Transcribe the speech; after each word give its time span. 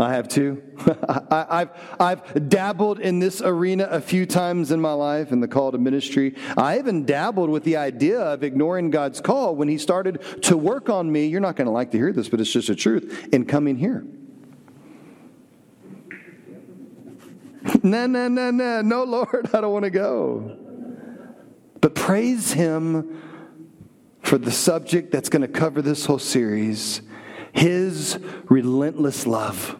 I 0.00 0.14
have 0.14 0.28
too. 0.28 0.62
I, 1.28 1.58
have 1.58 1.76
I've 1.98 2.48
dabbled 2.48 3.00
in 3.00 3.18
this 3.18 3.42
arena 3.42 3.88
a 3.90 4.00
few 4.00 4.26
times 4.26 4.70
in 4.70 4.80
my 4.80 4.92
life 4.92 5.32
in 5.32 5.40
the 5.40 5.48
call 5.48 5.72
to 5.72 5.78
ministry. 5.78 6.36
I 6.56 6.78
even 6.78 7.04
dabbled 7.04 7.50
with 7.50 7.64
the 7.64 7.78
idea 7.78 8.20
of 8.20 8.44
ignoring 8.44 8.90
God's 8.90 9.20
call 9.20 9.56
when 9.56 9.66
He 9.66 9.76
started 9.76 10.22
to 10.42 10.56
work 10.56 10.88
on 10.88 11.10
me. 11.10 11.26
You're 11.26 11.40
not 11.40 11.56
going 11.56 11.66
to 11.66 11.72
like 11.72 11.90
to 11.90 11.98
hear 11.98 12.12
this, 12.12 12.28
but 12.28 12.40
it's 12.40 12.52
just 12.52 12.68
the 12.68 12.76
truth 12.76 13.28
in 13.32 13.44
coming 13.44 13.76
here. 13.76 14.06
no, 17.82 18.06
no, 18.06 18.28
no, 18.28 18.52
no, 18.52 18.80
no, 18.82 19.02
Lord, 19.02 19.50
I 19.52 19.60
don't 19.60 19.72
want 19.72 19.84
to 19.84 19.90
go. 19.90 20.56
But 21.80 21.96
praise 21.96 22.52
Him 22.52 23.20
for 24.22 24.38
the 24.38 24.52
subject 24.52 25.10
that's 25.10 25.28
going 25.28 25.42
to 25.42 25.48
cover 25.48 25.82
this 25.82 26.06
whole 26.06 26.20
series 26.20 27.02
His 27.52 28.20
relentless 28.48 29.26
love 29.26 29.76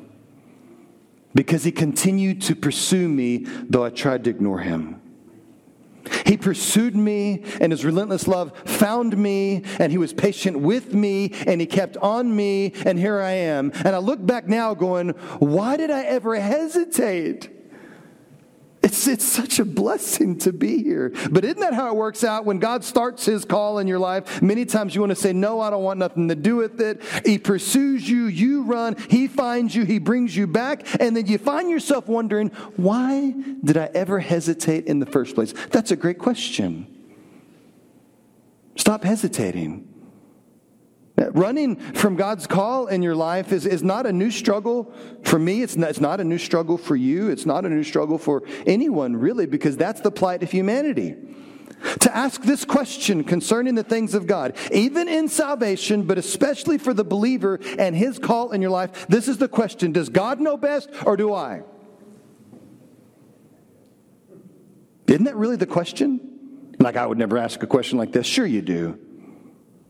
because 1.38 1.62
he 1.62 1.70
continued 1.70 2.42
to 2.42 2.56
pursue 2.56 3.08
me, 3.08 3.44
though 3.68 3.84
I 3.84 3.90
tried 3.90 4.24
to 4.24 4.30
ignore 4.30 4.58
him. 4.58 5.00
He 6.26 6.36
pursued 6.36 6.96
me, 6.96 7.44
and 7.60 7.70
his 7.70 7.84
relentless 7.84 8.26
love 8.26 8.58
found 8.64 9.16
me, 9.16 9.62
and 9.78 9.92
he 9.92 9.98
was 9.98 10.12
patient 10.12 10.58
with 10.58 10.92
me, 10.92 11.32
and 11.46 11.60
he 11.60 11.66
kept 11.68 11.96
on 11.98 12.34
me, 12.34 12.72
and 12.84 12.98
here 12.98 13.20
I 13.20 13.30
am. 13.30 13.70
And 13.84 13.94
I 13.94 13.98
look 13.98 14.26
back 14.26 14.48
now 14.48 14.74
going, 14.74 15.10
why 15.38 15.76
did 15.76 15.92
I 15.92 16.02
ever 16.06 16.34
hesitate? 16.34 17.50
It's, 18.88 19.06
it's 19.06 19.24
such 19.26 19.58
a 19.58 19.66
blessing 19.66 20.38
to 20.38 20.50
be 20.50 20.82
here. 20.82 21.12
But 21.30 21.44
isn't 21.44 21.60
that 21.60 21.74
how 21.74 21.88
it 21.88 21.96
works 21.96 22.24
out? 22.24 22.46
When 22.46 22.58
God 22.58 22.82
starts 22.82 23.26
his 23.26 23.44
call 23.44 23.80
in 23.80 23.86
your 23.86 23.98
life, 23.98 24.40
many 24.40 24.64
times 24.64 24.94
you 24.94 25.02
want 25.02 25.10
to 25.10 25.14
say, 25.14 25.34
No, 25.34 25.60
I 25.60 25.68
don't 25.68 25.82
want 25.82 25.98
nothing 25.98 26.28
to 26.28 26.34
do 26.34 26.56
with 26.56 26.80
it. 26.80 27.02
He 27.26 27.38
pursues 27.38 28.08
you, 28.08 28.28
you 28.28 28.62
run, 28.62 28.96
he 29.10 29.28
finds 29.28 29.74
you, 29.74 29.84
he 29.84 29.98
brings 29.98 30.34
you 30.34 30.46
back, 30.46 30.86
and 31.02 31.14
then 31.14 31.26
you 31.26 31.36
find 31.36 31.68
yourself 31.68 32.08
wondering, 32.08 32.48
Why 32.76 33.34
did 33.62 33.76
I 33.76 33.90
ever 33.92 34.20
hesitate 34.20 34.86
in 34.86 35.00
the 35.00 35.06
first 35.06 35.34
place? 35.34 35.52
That's 35.68 35.90
a 35.90 35.96
great 35.96 36.18
question. 36.18 36.86
Stop 38.76 39.04
hesitating. 39.04 39.86
Running 41.32 41.76
from 41.76 42.16
God's 42.16 42.46
call 42.46 42.86
in 42.86 43.02
your 43.02 43.16
life 43.16 43.52
is, 43.52 43.66
is 43.66 43.82
not 43.82 44.06
a 44.06 44.12
new 44.12 44.30
struggle 44.30 44.92
for 45.24 45.38
me. 45.38 45.62
It's 45.62 45.76
not, 45.76 45.90
it's 45.90 46.00
not 46.00 46.20
a 46.20 46.24
new 46.24 46.38
struggle 46.38 46.78
for 46.78 46.96
you. 46.96 47.28
It's 47.28 47.46
not 47.46 47.64
a 47.64 47.68
new 47.68 47.82
struggle 47.82 48.18
for 48.18 48.44
anyone, 48.66 49.16
really, 49.16 49.46
because 49.46 49.76
that's 49.76 50.00
the 50.00 50.10
plight 50.10 50.42
of 50.42 50.50
humanity. 50.50 51.16
To 52.00 52.16
ask 52.16 52.42
this 52.42 52.64
question 52.64 53.22
concerning 53.22 53.74
the 53.74 53.84
things 53.84 54.14
of 54.14 54.26
God, 54.26 54.56
even 54.72 55.08
in 55.08 55.28
salvation, 55.28 56.02
but 56.02 56.18
especially 56.18 56.76
for 56.76 56.92
the 56.92 57.04
believer 57.04 57.60
and 57.78 57.94
his 57.94 58.18
call 58.18 58.50
in 58.50 58.60
your 58.60 58.70
life, 58.70 59.06
this 59.08 59.28
is 59.28 59.38
the 59.38 59.48
question 59.48 59.92
Does 59.92 60.08
God 60.08 60.40
know 60.40 60.56
best 60.56 60.88
or 61.06 61.16
do 61.16 61.32
I? 61.32 61.62
Isn't 65.06 65.24
that 65.24 65.36
really 65.36 65.56
the 65.56 65.66
question? 65.66 66.74
Like, 66.80 66.96
I 66.96 67.06
would 67.06 67.18
never 67.18 67.38
ask 67.38 67.62
a 67.62 67.66
question 67.66 67.98
like 67.98 68.12
this. 68.12 68.26
Sure, 68.26 68.46
you 68.46 68.62
do. 68.62 68.98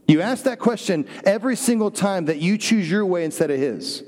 You 0.09 0.23
ask 0.23 0.45
that 0.45 0.59
question 0.59 1.07
every 1.25 1.55
single 1.55 1.91
time 1.91 2.25
that 2.25 2.39
you 2.39 2.57
choose 2.57 2.91
your 2.91 3.05
way 3.05 3.25
instead 3.25 3.51
of 3.51 3.59
His. 3.59 4.03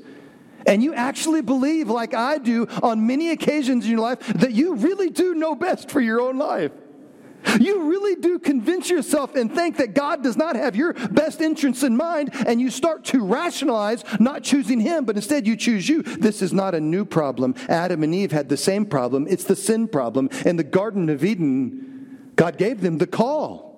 And 0.66 0.82
you 0.82 0.94
actually 0.94 1.42
believe, 1.42 1.88
like 1.88 2.14
I 2.14 2.38
do 2.38 2.66
on 2.82 3.06
many 3.06 3.30
occasions 3.30 3.84
in 3.84 3.92
your 3.92 4.00
life, 4.00 4.18
that 4.34 4.52
you 4.52 4.74
really 4.74 5.10
do 5.10 5.34
know 5.34 5.54
best 5.54 5.90
for 5.90 6.00
your 6.00 6.20
own 6.20 6.38
life. 6.38 6.72
You 7.58 7.84
really 7.84 8.16
do 8.16 8.38
convince 8.38 8.90
yourself 8.90 9.34
and 9.34 9.54
think 9.54 9.78
that 9.78 9.94
God 9.94 10.22
does 10.22 10.36
not 10.36 10.56
have 10.56 10.76
your 10.76 10.92
best 10.92 11.40
interests 11.40 11.82
in 11.82 11.96
mind, 11.96 12.30
and 12.46 12.60
you 12.60 12.70
start 12.70 13.04
to 13.06 13.24
rationalize 13.24 14.04
not 14.18 14.42
choosing 14.42 14.80
Him, 14.80 15.04
but 15.04 15.16
instead 15.16 15.46
you 15.46 15.56
choose 15.56 15.88
you. 15.88 16.02
This 16.02 16.40
is 16.42 16.52
not 16.52 16.74
a 16.74 16.80
new 16.80 17.04
problem. 17.04 17.54
Adam 17.68 18.02
and 18.02 18.14
Eve 18.14 18.32
had 18.32 18.48
the 18.48 18.56
same 18.56 18.86
problem. 18.86 19.26
It's 19.28 19.44
the 19.44 19.56
sin 19.56 19.88
problem. 19.88 20.30
In 20.46 20.56
the 20.56 20.64
Garden 20.64 21.10
of 21.10 21.24
Eden, 21.24 22.32
God 22.36 22.56
gave 22.56 22.80
them 22.80 22.98
the 22.98 23.06
call 23.06 23.68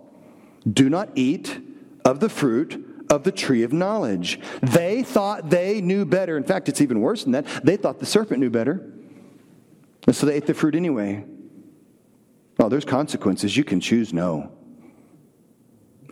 do 0.70 0.88
not 0.88 1.08
eat 1.16 1.60
of 2.04 2.20
the 2.20 2.28
fruit 2.28 3.04
of 3.10 3.24
the 3.24 3.32
tree 3.32 3.62
of 3.62 3.72
knowledge. 3.72 4.40
They 4.62 5.02
thought 5.02 5.50
they 5.50 5.80
knew 5.80 6.04
better. 6.04 6.36
In 6.36 6.44
fact, 6.44 6.68
it's 6.68 6.80
even 6.80 7.00
worse 7.00 7.24
than 7.24 7.32
that. 7.32 7.46
They 7.62 7.76
thought 7.76 7.98
the 7.98 8.06
serpent 8.06 8.40
knew 8.40 8.50
better. 8.50 8.90
And 10.06 10.16
so 10.16 10.26
they 10.26 10.34
ate 10.34 10.46
the 10.46 10.54
fruit 10.54 10.74
anyway. 10.74 11.24
Oh, 12.58 12.68
there's 12.68 12.84
consequences. 12.84 13.56
You 13.56 13.64
can 13.64 13.80
choose 13.80 14.12
no. 14.12 14.52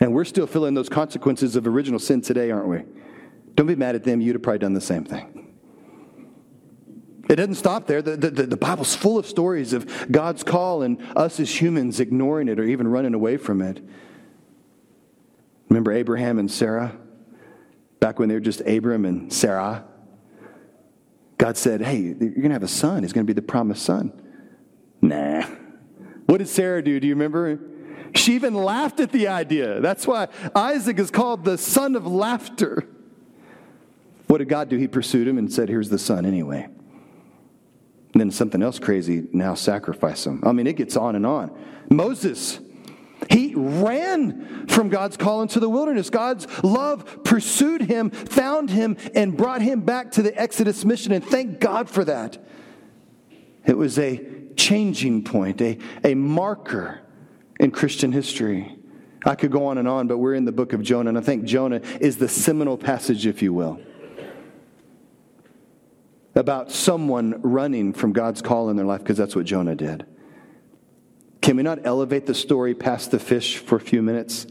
And 0.01 0.15
we're 0.15 0.25
still 0.25 0.47
feeling 0.47 0.75
those 0.75 0.89
consequences 0.89 1.56
of 1.56 1.67
original 1.67 1.99
sin 1.99 2.22
today, 2.22 2.51
aren't 2.51 2.69
we? 2.69 2.83
Don't 3.55 3.67
be 3.67 3.77
mad 3.77 3.95
at 3.95 4.05
them. 4.05 4.21
You'd 4.21 4.34
have 4.34 4.43
probably 4.43 4.59
done 4.59 4.72
the 4.72 4.81
same 4.81 5.05
thing. 5.05 5.41
It 7.28 7.37
doesn't 7.37 7.57
stop 7.57 7.87
there. 7.87 8.03
The, 8.03 8.17
the, 8.17 8.31
the, 8.31 8.57
Bible's 8.57 8.97
full 8.97 9.19
of 9.19 9.27
stories 9.27 9.72
of 9.72 10.11
God's 10.11 10.43
call 10.43 10.83
and 10.83 11.01
us 11.15 11.39
as 11.39 11.61
humans 11.61 12.01
ignoring 12.01 12.49
it 12.49 12.59
or 12.59 12.65
even 12.65 12.89
running 12.89 13.15
away 13.15 13.37
from 13.37 13.62
it. 13.62 13.81
Remember 15.70 15.92
Abraham 15.92 16.38
and 16.38 16.50
Sarah? 16.50 16.97
Back 18.00 18.19
when 18.19 18.28
they 18.28 18.34
were 18.34 18.41
just 18.41 18.60
Abram 18.62 19.04
and 19.04 19.32
Sarah? 19.32 19.84
God 21.38 21.56
said, 21.56 21.81
Hey, 21.81 21.98
you're 22.00 22.14
going 22.14 22.48
to 22.48 22.50
have 22.50 22.62
a 22.62 22.69
son. 22.69 23.03
He's 23.03 23.12
going 23.12 23.26
to 23.26 23.31
be 23.32 23.34
the 23.34 23.47
promised 23.47 23.84
son. 23.84 24.12
Nah. 25.00 25.47
What 26.26 26.38
did 26.38 26.48
Sarah 26.48 26.82
do? 26.82 27.00
Do 27.00 27.06
you 27.06 27.14
remember? 27.14 27.59
She 28.14 28.34
even 28.34 28.54
laughed 28.54 29.00
at 29.00 29.12
the 29.12 29.28
idea. 29.28 29.80
That's 29.80 30.06
why 30.06 30.28
Isaac 30.54 30.98
is 30.98 31.10
called 31.10 31.44
the 31.44 31.56
son 31.56 31.94
of 31.94 32.06
laughter. 32.06 32.86
What 34.26 34.38
did 34.38 34.48
God 34.48 34.69
do? 34.69 34.76
He 34.76 34.88
pursued 34.88 35.26
him 35.26 35.38
and 35.38 35.53
said, 35.53 35.69
Here's 35.69 35.88
the 35.88 35.98
son 35.98 36.26
anyway. 36.26 36.69
And 38.12 38.20
then 38.20 38.30
something 38.32 38.62
else 38.62 38.78
crazy, 38.80 39.28
now 39.32 39.54
sacrifice 39.54 40.26
him. 40.26 40.42
I 40.44 40.50
mean, 40.50 40.66
it 40.66 40.76
gets 40.76 40.97
on 40.97 41.14
and 41.14 41.25
on. 41.25 41.56
Moses 41.91 42.59
he 43.28 43.54
ran 43.54 44.66
from 44.69 44.88
God's 44.88 45.16
call 45.16 45.42
into 45.42 45.60
the 45.60 45.69
wilderness. 45.69 46.08
God's 46.08 46.47
love 46.62 47.22
pursued 47.25 47.82
him, 47.82 48.10
found 48.10 48.70
him, 48.70 48.97
and 49.14 49.36
brought 49.36 49.60
him 49.60 49.80
back 49.80 50.12
to 50.12 50.22
the 50.22 50.41
Exodus 50.41 50.84
mission. 50.84 51.12
And 51.12 51.24
thank 51.24 51.60
God 51.60 51.91
for 51.91 52.04
that. 52.04 52.39
It 53.66 53.77
was 53.77 53.98
a 53.98 54.24
changing 54.56 55.24
point, 55.24 55.60
a, 55.60 55.78
a 56.03 56.15
marker 56.15 57.00
in 57.59 57.71
Christian 57.71 58.12
history. 58.12 58.77
I 59.24 59.34
could 59.34 59.50
go 59.50 59.66
on 59.66 59.77
and 59.77 59.86
on, 59.86 60.06
but 60.06 60.18
we're 60.18 60.34
in 60.34 60.47
the 60.47 60.53
book 60.53 60.72
of 60.72 60.83
Jonah, 60.83 61.10
and 61.10 61.18
I 61.18 61.21
think 61.21 61.45
Jonah 61.45 61.83
is 62.00 62.16
the 62.16 62.28
seminal 62.28 62.78
passage, 62.78 63.27
if 63.27 63.42
you 63.42 63.53
will, 63.53 63.78
about 66.34 66.71
someone 66.71 67.39
running 67.42 67.92
from 67.92 68.15
God's 68.15 68.41
call 68.41 68.71
in 68.71 68.77
their 68.77 68.86
life, 68.86 69.00
because 69.00 69.18
that's 69.18 69.36
what 69.36 69.45
Jonah 69.45 69.77
did. 69.77 70.06
Can 71.41 71.57
we 71.57 71.63
not 71.63 71.81
elevate 71.84 72.27
the 72.27 72.34
story 72.34 72.75
past 72.75 73.10
the 73.10 73.19
fish 73.19 73.59
for 73.59 73.77
a 73.77 73.81
few 73.81 74.03
minutes? 74.03 74.47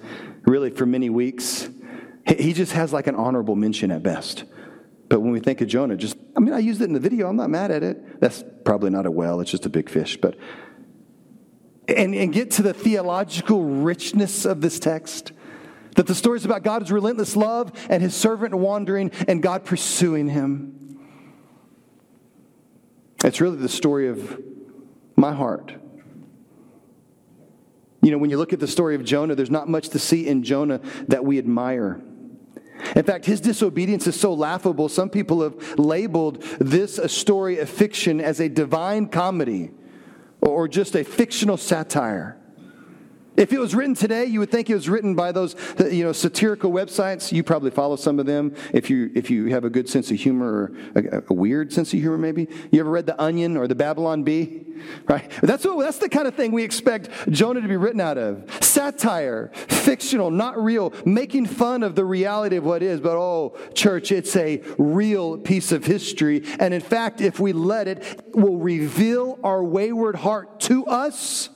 Really, 0.46 0.72
for 0.72 0.86
many 0.86 1.10
weeks? 1.10 1.70
He 2.28 2.54
just 2.54 2.74
has 2.74 2.92
like 2.92 3.08
an 3.08 3.16
honorable 3.16 3.56
mention 3.56 3.92
at 3.92 4.04
best. 4.04 4.44
But 5.08 5.22
when 5.22 5.32
we 5.32 5.40
think 5.40 5.62
of 5.62 5.68
Jonah, 5.68 5.96
just, 5.96 6.18
I 6.38 6.40
mean, 6.40 6.54
I 6.54 6.60
used 6.60 6.82
it 6.82 6.86
in 6.86 6.94
the 6.94 7.00
video. 7.00 7.28
I'm 7.28 7.36
not 7.36 7.50
mad 7.50 7.72
at 7.72 7.84
it. 7.84 8.20
That's 8.22 8.44
probably 8.64 8.92
not 8.92 9.06
a 9.06 9.12
whale, 9.12 9.40
it's 9.40 9.52
just 9.52 9.66
a 9.66 9.70
big 9.70 9.90
fish. 9.90 10.18
But, 10.18 10.38
and, 11.88 12.14
and 12.14 12.32
get 12.32 12.52
to 12.52 12.62
the 12.62 12.74
theological 12.74 13.64
richness 13.64 14.46
of 14.46 14.62
this 14.62 14.80
text. 14.80 15.32
That 15.96 16.06
the 16.08 16.16
story 16.16 16.38
is 16.38 16.46
about 16.46 16.64
God's 16.64 16.92
relentless 16.92 17.36
love 17.36 17.72
and 17.90 18.02
his 18.02 18.16
servant 18.16 18.54
wandering 18.54 19.12
and 19.28 19.42
God 19.42 19.66
pursuing 19.66 20.30
him. 20.30 21.00
It's 23.24 23.42
really 23.42 23.58
the 23.58 23.68
story 23.68 24.08
of 24.08 24.42
my 25.18 25.34
heart. 25.34 25.74
You 28.02 28.12
know, 28.12 28.18
when 28.18 28.30
you 28.30 28.38
look 28.38 28.54
at 28.54 28.60
the 28.60 28.68
story 28.68 28.96
of 28.96 29.04
Jonah, 29.04 29.36
there's 29.36 29.52
not 29.52 29.68
much 29.68 29.90
to 29.90 30.00
see 30.00 30.28
in 30.28 30.44
Jonah 30.44 30.80
that 31.08 31.26
we 31.26 31.38
admire. 31.38 32.02
In 32.96 33.04
fact, 33.04 33.26
his 33.26 33.42
disobedience 33.42 34.08
is 34.08 34.18
so 34.18 34.34
laughable, 34.34 34.88
some 34.88 35.10
people 35.10 35.42
have 35.42 35.78
labeled 35.78 36.42
this 36.60 36.98
a 36.98 37.10
story 37.10 37.60
of 37.60 37.70
fiction 37.70 38.22
as 38.22 38.40
a 38.40 38.48
divine 38.48 39.08
comedy 39.08 39.72
or 40.42 40.68
just 40.68 40.96
a 40.96 41.04
fictional 41.04 41.58
satire. 41.58 42.39
If 43.40 43.54
it 43.54 43.60
was 43.60 43.74
written 43.74 43.96
today, 43.96 44.26
you 44.26 44.42
would 44.42 44.52
think 44.52 44.70
it 44.70 44.74
was 44.74 44.90
written 44.90 45.16
by 45.16 45.32
those 45.32 45.56
you 45.80 46.04
know 46.04 46.12
satirical 46.12 46.74
websites. 46.74 47.32
You 47.32 47.42
probably 47.42 47.72
follow 47.72 47.96
some 47.96 48.20
of 48.20 48.26
them 48.26 48.54
if 48.74 48.90
you 48.90 49.12
if 49.16 49.30
you 49.30 49.46
have 49.46 49.64
a 49.64 49.70
good 49.70 49.88
sense 49.88 50.12
of 50.12 50.18
humor 50.18 50.46
or 50.46 50.72
a, 50.94 51.24
a 51.30 51.34
weird 51.34 51.72
sense 51.72 51.94
of 51.94 52.02
humor. 52.02 52.18
Maybe 52.18 52.50
you 52.70 52.82
ever 52.82 52.90
read 52.90 53.06
The 53.06 53.20
Onion 53.20 53.56
or 53.56 53.66
The 53.66 53.76
Babylon 53.76 54.24
Bee, 54.24 54.66
right? 55.08 55.32
That's 55.42 55.64
what 55.64 55.80
that's 55.80 56.00
the 56.00 56.10
kind 56.10 56.28
of 56.28 56.36
thing 56.36 56.52
we 56.52 56.64
expect 56.64 57.08
Jonah 57.30 57.62
to 57.62 57.68
be 57.70 57.78
written 57.78 58.02
out 58.02 58.18
of: 58.18 58.44
satire, 58.62 59.52
fictional, 59.54 60.32
not 60.32 60.62
real, 60.62 60.94
making 61.06 61.46
fun 61.46 61.82
of 61.82 61.96
the 61.96 62.04
reality 62.04 62.58
of 62.58 62.66
what 62.66 62.84
is. 62.84 63.00
But 63.00 63.16
oh, 63.16 63.56
church, 63.74 64.12
it's 64.12 64.36
a 64.36 64.62
real 64.78 65.38
piece 65.38 65.72
of 65.72 65.86
history, 65.86 66.44
and 66.60 66.74
in 66.74 66.82
fact, 66.82 67.22
if 67.22 67.40
we 67.40 67.54
let 67.54 67.88
it, 67.88 68.00
it 68.00 68.36
will 68.36 68.58
reveal 68.58 69.40
our 69.46 69.64
wayward 69.64 70.18
heart 70.18 70.60
to 70.62 70.86
us 70.88 71.50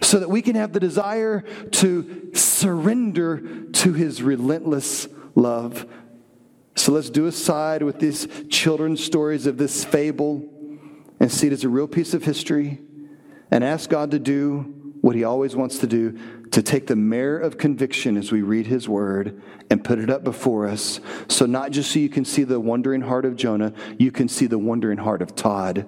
so 0.00 0.18
that 0.18 0.30
we 0.30 0.42
can 0.42 0.56
have 0.56 0.72
the 0.72 0.80
desire 0.80 1.40
to 1.72 2.30
surrender 2.34 3.66
to 3.72 3.92
his 3.92 4.22
relentless 4.22 5.08
love. 5.34 5.86
So 6.76 6.92
let's 6.92 7.10
do 7.10 7.26
aside 7.26 7.82
with 7.82 8.00
these 8.00 8.26
children's 8.48 9.02
stories 9.02 9.46
of 9.46 9.58
this 9.58 9.84
fable 9.84 10.48
and 11.20 11.30
see 11.30 11.46
it 11.46 11.52
as 11.52 11.64
a 11.64 11.68
real 11.68 11.86
piece 11.86 12.14
of 12.14 12.24
history 12.24 12.80
and 13.50 13.62
ask 13.62 13.88
God 13.88 14.10
to 14.10 14.18
do 14.18 14.94
what 15.00 15.14
he 15.14 15.22
always 15.22 15.54
wants 15.54 15.78
to 15.78 15.86
do 15.86 16.18
to 16.50 16.62
take 16.62 16.86
the 16.86 16.96
mirror 16.96 17.38
of 17.38 17.58
conviction 17.58 18.16
as 18.16 18.32
we 18.32 18.42
read 18.42 18.66
his 18.66 18.88
word 18.88 19.42
and 19.70 19.84
put 19.84 19.98
it 19.98 20.08
up 20.08 20.24
before 20.24 20.66
us. 20.66 21.00
So, 21.28 21.46
not 21.46 21.72
just 21.72 21.92
so 21.92 21.98
you 21.98 22.08
can 22.08 22.24
see 22.24 22.44
the 22.44 22.60
wondering 22.60 23.02
heart 23.02 23.24
of 23.24 23.36
Jonah, 23.36 23.72
you 23.98 24.10
can 24.10 24.28
see 24.28 24.46
the 24.46 24.58
wondering 24.58 24.98
heart 24.98 25.20
of 25.20 25.34
Todd. 25.34 25.86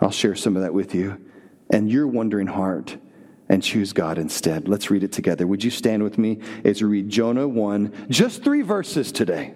I'll 0.00 0.10
share 0.10 0.34
some 0.34 0.54
of 0.56 0.62
that 0.62 0.72
with 0.72 0.94
you 0.94 1.20
and 1.70 1.90
your 1.90 2.06
wondering 2.06 2.48
heart 2.48 2.96
and 3.48 3.62
choose 3.62 3.92
God 3.92 4.16
instead. 4.16 4.68
Let's 4.68 4.90
read 4.90 5.02
it 5.02 5.12
together. 5.12 5.46
Would 5.46 5.64
you 5.64 5.70
stand 5.70 6.02
with 6.02 6.18
me 6.18 6.38
as 6.64 6.80
we 6.80 6.88
read 6.88 7.08
Jonah 7.08 7.48
1, 7.48 8.06
just 8.08 8.44
three 8.44 8.62
verses 8.62 9.10
today? 9.10 9.54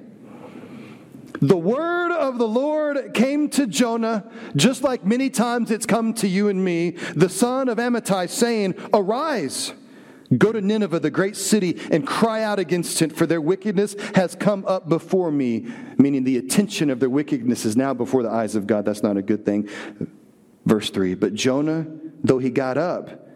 The 1.40 1.56
word 1.56 2.12
of 2.12 2.38
the 2.38 2.46
Lord 2.46 3.14
came 3.14 3.48
to 3.50 3.66
Jonah, 3.66 4.30
just 4.56 4.82
like 4.82 5.04
many 5.04 5.30
times 5.30 5.70
it's 5.70 5.86
come 5.86 6.14
to 6.14 6.28
you 6.28 6.48
and 6.48 6.64
me, 6.64 6.90
the 7.14 7.28
son 7.28 7.68
of 7.68 7.78
Amittai, 7.78 8.28
saying, 8.28 8.74
Arise, 8.92 9.72
go 10.36 10.52
to 10.52 10.60
Nineveh, 10.60 11.00
the 11.00 11.10
great 11.10 11.36
city, 11.36 11.80
and 11.90 12.06
cry 12.06 12.42
out 12.42 12.58
against 12.58 13.02
it, 13.02 13.12
for 13.12 13.26
their 13.26 13.40
wickedness 13.40 13.94
has 14.14 14.34
come 14.34 14.64
up 14.66 14.88
before 14.88 15.30
me. 15.30 15.66
Meaning 15.98 16.24
the 16.24 16.38
attention 16.38 16.88
of 16.88 16.98
their 16.98 17.10
wickedness 17.10 17.64
is 17.64 17.76
now 17.76 17.94
before 17.94 18.22
the 18.22 18.30
eyes 18.30 18.54
of 18.54 18.66
God. 18.66 18.84
That's 18.84 19.02
not 19.02 19.16
a 19.16 19.22
good 19.22 19.44
thing. 19.44 19.68
Verse 20.64 20.90
3 20.90 21.14
But 21.14 21.34
Jonah, 21.34 21.86
though 22.24 22.38
he 22.38 22.50
got 22.50 22.76
up, 22.76 23.28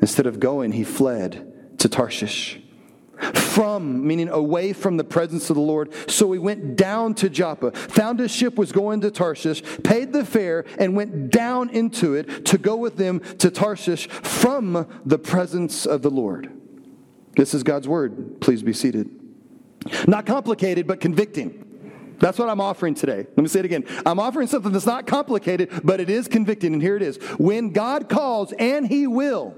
instead 0.00 0.26
of 0.26 0.40
going, 0.40 0.72
he 0.72 0.82
fled 0.82 1.78
to 1.78 1.88
Tarshish. 1.88 2.60
From, 3.32 4.04
meaning 4.04 4.28
away 4.28 4.72
from 4.72 4.96
the 4.96 5.04
presence 5.04 5.48
of 5.48 5.54
the 5.54 5.62
Lord. 5.62 5.92
So 6.10 6.32
he 6.32 6.38
went 6.40 6.74
down 6.74 7.14
to 7.14 7.30
Joppa, 7.30 7.70
found 7.70 8.18
his 8.18 8.32
ship 8.32 8.56
was 8.56 8.72
going 8.72 9.02
to 9.02 9.10
Tarshish, 9.12 9.62
paid 9.84 10.12
the 10.12 10.24
fare, 10.24 10.64
and 10.78 10.96
went 10.96 11.30
down 11.30 11.70
into 11.70 12.14
it 12.14 12.44
to 12.46 12.58
go 12.58 12.74
with 12.74 12.96
them 12.96 13.20
to 13.38 13.52
Tarshish 13.52 14.08
from 14.08 14.88
the 15.06 15.18
presence 15.18 15.86
of 15.86 16.02
the 16.02 16.10
Lord. 16.10 16.50
This 17.36 17.54
is 17.54 17.62
God's 17.62 17.86
word. 17.86 18.40
Please 18.40 18.62
be 18.62 18.72
seated. 18.72 19.08
Not 20.08 20.26
complicated, 20.26 20.88
but 20.88 20.98
convicting. 21.00 21.73
That's 22.18 22.38
what 22.38 22.48
I'm 22.48 22.60
offering 22.60 22.94
today. 22.94 23.18
Let 23.18 23.38
me 23.38 23.48
say 23.48 23.60
it 23.60 23.64
again. 23.64 23.84
I'm 24.04 24.18
offering 24.18 24.46
something 24.46 24.72
that's 24.72 24.86
not 24.86 25.06
complicated, 25.06 25.70
but 25.82 26.00
it 26.00 26.10
is 26.10 26.28
convicting, 26.28 26.72
and 26.72 26.82
here 26.82 26.96
it 26.96 27.02
is. 27.02 27.16
When 27.38 27.70
God 27.70 28.08
calls, 28.08 28.52
and 28.52 28.86
He 28.86 29.06
will, 29.06 29.54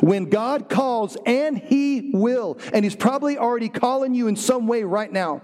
when 0.00 0.30
God 0.30 0.68
calls, 0.68 1.16
and 1.26 1.58
He 1.58 2.10
will, 2.14 2.58
and 2.72 2.84
He's 2.84 2.96
probably 2.96 3.38
already 3.38 3.68
calling 3.68 4.14
you 4.14 4.28
in 4.28 4.36
some 4.36 4.66
way 4.66 4.84
right 4.84 5.12
now, 5.12 5.42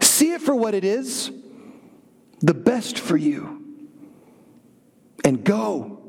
see 0.00 0.32
it 0.32 0.40
for 0.40 0.54
what 0.54 0.74
it 0.74 0.84
is 0.84 1.30
the 2.40 2.54
best 2.54 2.98
for 2.98 3.16
you. 3.16 3.62
And 5.24 5.42
go. 5.42 6.02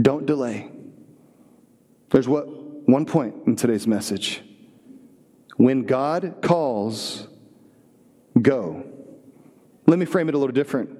Don't 0.00 0.26
delay. 0.26 0.70
There's 2.10 2.28
what 2.28 2.48
one 2.88 3.06
point 3.06 3.46
in 3.46 3.56
today's 3.56 3.86
message. 3.86 4.42
When 5.56 5.84
God 5.84 6.36
calls, 6.42 7.28
go. 8.40 8.84
Let 9.86 9.98
me 9.98 10.04
frame 10.04 10.28
it 10.28 10.34
a 10.34 10.38
little 10.38 10.54
different. 10.54 10.90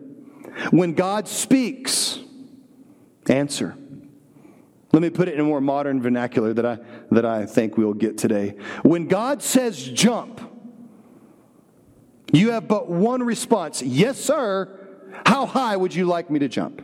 When 0.71 0.95
God 0.95 1.29
speaks, 1.29 2.19
answer. 3.29 3.77
Let 4.93 5.03
me 5.03 5.11
put 5.11 5.29
it 5.29 5.35
in 5.35 5.41
a 5.41 5.45
more 5.45 5.61
modern 5.61 6.01
vernacular 6.01 6.55
that 6.55 6.65
I, 6.65 6.79
that 7.11 7.27
I 7.27 7.45
think 7.45 7.77
we'll 7.77 7.93
get 7.93 8.17
today. 8.17 8.57
When 8.83 9.09
God 9.09 9.43
says 9.43 9.83
jump, 9.85 10.41
you 12.33 12.53
have 12.53 12.67
but 12.67 12.89
one 12.89 13.23
response 13.23 13.83
Yes, 13.83 14.19
sir. 14.19 14.73
How 15.25 15.47
high 15.47 15.77
would 15.77 15.95
you 15.95 16.07
like 16.07 16.31
me 16.31 16.39
to 16.41 16.49
jump? 16.49 16.83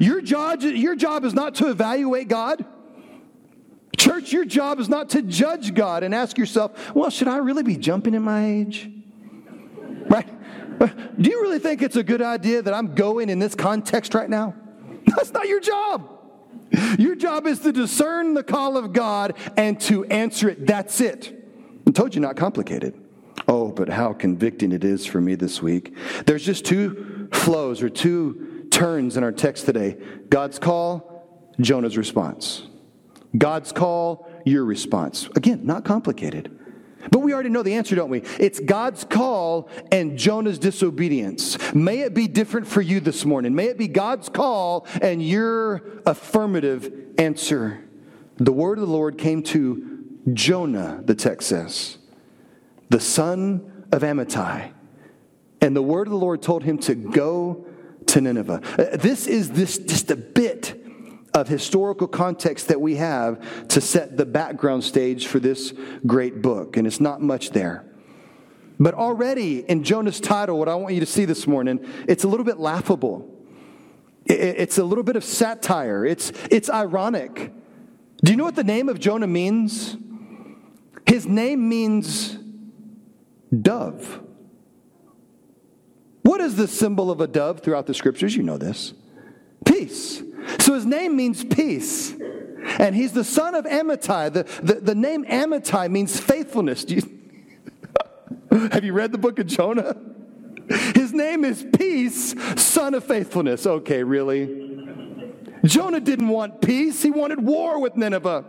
Your 0.00 0.20
job, 0.20 0.62
your 0.62 0.94
job 0.94 1.24
is 1.24 1.34
not 1.34 1.56
to 1.56 1.70
evaluate 1.70 2.28
God. 2.28 2.64
Church, 4.12 4.30
your 4.30 4.44
job 4.44 4.78
is 4.78 4.90
not 4.90 5.08
to 5.10 5.22
judge 5.22 5.72
God 5.72 6.02
and 6.02 6.14
ask 6.14 6.36
yourself, 6.36 6.94
well, 6.94 7.08
should 7.08 7.28
I 7.28 7.38
really 7.38 7.62
be 7.62 7.76
jumping 7.78 8.12
in 8.12 8.20
my 8.20 8.44
age? 8.44 8.90
Right? 10.06 10.28
Do 11.18 11.30
you 11.30 11.40
really 11.40 11.58
think 11.58 11.80
it's 11.80 11.96
a 11.96 12.02
good 12.02 12.20
idea 12.20 12.60
that 12.60 12.74
I'm 12.74 12.94
going 12.94 13.30
in 13.30 13.38
this 13.38 13.54
context 13.54 14.12
right 14.12 14.28
now? 14.28 14.54
That's 15.06 15.32
not 15.32 15.48
your 15.48 15.60
job. 15.60 16.10
Your 16.98 17.14
job 17.14 17.46
is 17.46 17.60
to 17.60 17.72
discern 17.72 18.34
the 18.34 18.42
call 18.42 18.76
of 18.76 18.92
God 18.92 19.34
and 19.56 19.80
to 19.82 20.04
answer 20.04 20.50
it. 20.50 20.66
That's 20.66 21.00
it. 21.00 21.32
I 21.86 21.90
told 21.92 22.14
you 22.14 22.20
not 22.20 22.36
complicated. 22.36 23.00
Oh, 23.48 23.72
but 23.72 23.88
how 23.88 24.12
convicting 24.12 24.72
it 24.72 24.84
is 24.84 25.06
for 25.06 25.22
me 25.22 25.36
this 25.36 25.62
week. 25.62 25.96
There's 26.26 26.44
just 26.44 26.66
two 26.66 27.30
flows 27.32 27.82
or 27.82 27.88
two 27.88 28.66
turns 28.70 29.16
in 29.16 29.24
our 29.24 29.32
text 29.32 29.64
today 29.64 29.96
God's 30.28 30.58
call, 30.58 31.54
Jonah's 31.60 31.96
response. 31.96 32.68
God's 33.36 33.72
call, 33.72 34.28
your 34.44 34.64
response. 34.64 35.28
Again, 35.34 35.64
not 35.64 35.84
complicated. 35.84 36.58
But 37.10 37.20
we 37.20 37.32
already 37.32 37.48
know 37.48 37.62
the 37.62 37.74
answer, 37.74 37.96
don't 37.96 38.10
we? 38.10 38.20
It's 38.38 38.60
God's 38.60 39.04
call 39.04 39.68
and 39.90 40.16
Jonah's 40.16 40.58
disobedience. 40.58 41.58
May 41.74 42.00
it 42.00 42.14
be 42.14 42.28
different 42.28 42.66
for 42.66 42.80
you 42.80 43.00
this 43.00 43.24
morning. 43.24 43.54
May 43.54 43.66
it 43.66 43.78
be 43.78 43.88
God's 43.88 44.28
call 44.28 44.86
and 45.00 45.26
your 45.26 45.82
affirmative 46.06 46.92
answer. 47.18 47.82
The 48.36 48.52
word 48.52 48.78
of 48.78 48.86
the 48.86 48.92
Lord 48.92 49.18
came 49.18 49.42
to 49.44 50.06
Jonah, 50.32 51.00
the 51.04 51.14
text 51.14 51.48
says, 51.48 51.98
the 52.88 53.00
son 53.00 53.86
of 53.90 54.02
Amittai. 54.02 54.72
And 55.60 55.76
the 55.76 55.82
word 55.82 56.06
of 56.06 56.12
the 56.12 56.18
Lord 56.18 56.42
told 56.42 56.64
him 56.64 56.78
to 56.78 56.94
go 56.94 57.66
to 58.06 58.20
Nineveh. 58.20 58.60
Uh, 58.78 58.96
this 58.96 59.26
is 59.26 59.50
this 59.52 59.78
just 59.78 60.10
a 60.10 60.16
bit 60.16 60.81
of 61.34 61.48
historical 61.48 62.06
context 62.06 62.68
that 62.68 62.80
we 62.80 62.96
have 62.96 63.68
to 63.68 63.80
set 63.80 64.16
the 64.16 64.26
background 64.26 64.84
stage 64.84 65.26
for 65.26 65.38
this 65.40 65.72
great 66.06 66.42
book, 66.42 66.76
and 66.76 66.86
it's 66.86 67.00
not 67.00 67.22
much 67.22 67.50
there. 67.50 67.84
But 68.78 68.94
already 68.94 69.60
in 69.60 69.84
Jonah's 69.84 70.20
title, 70.20 70.58
what 70.58 70.68
I 70.68 70.74
want 70.74 70.94
you 70.94 71.00
to 71.00 71.06
see 71.06 71.24
this 71.24 71.46
morning, 71.46 71.86
it's 72.08 72.24
a 72.24 72.28
little 72.28 72.44
bit 72.44 72.58
laughable. 72.58 73.28
It's 74.26 74.78
a 74.78 74.84
little 74.84 75.04
bit 75.04 75.16
of 75.16 75.24
satire. 75.24 76.04
It's, 76.04 76.32
it's 76.50 76.68
ironic. 76.68 77.52
Do 78.24 78.32
you 78.32 78.36
know 78.36 78.44
what 78.44 78.56
the 78.56 78.64
name 78.64 78.88
of 78.88 79.00
Jonah 79.00 79.26
means? 79.26 79.96
His 81.06 81.26
name 81.26 81.68
means 81.68 82.38
dove. 83.60 84.20
What 86.22 86.40
is 86.40 86.56
the 86.56 86.68
symbol 86.68 87.10
of 87.10 87.20
a 87.20 87.26
dove 87.26 87.60
throughout 87.60 87.86
the 87.86 87.94
scriptures? 87.94 88.36
You 88.36 88.42
know 88.42 88.58
this 88.58 88.94
peace. 89.64 90.22
So 90.58 90.74
his 90.74 90.86
name 90.86 91.16
means 91.16 91.44
peace. 91.44 92.14
And 92.78 92.94
he's 92.94 93.12
the 93.12 93.24
son 93.24 93.54
of 93.54 93.64
Amittai. 93.64 94.32
The, 94.32 94.42
the, 94.62 94.74
the 94.80 94.94
name 94.94 95.24
Amittai 95.24 95.90
means 95.90 96.18
faithfulness. 96.18 96.84
You, 96.88 97.02
have 98.50 98.84
you 98.84 98.92
read 98.92 99.12
the 99.12 99.18
book 99.18 99.38
of 99.38 99.46
Jonah? 99.46 99.96
His 100.94 101.12
name 101.12 101.44
is 101.44 101.66
Peace, 101.76 102.34
son 102.56 102.94
of 102.94 103.04
faithfulness. 103.04 103.66
Okay, 103.66 104.02
really? 104.02 104.70
Jonah 105.64 106.00
didn't 106.00 106.28
want 106.28 106.60
peace, 106.60 107.02
he 107.02 107.10
wanted 107.10 107.44
war 107.44 107.80
with 107.80 107.96
Nineveh. 107.96 108.44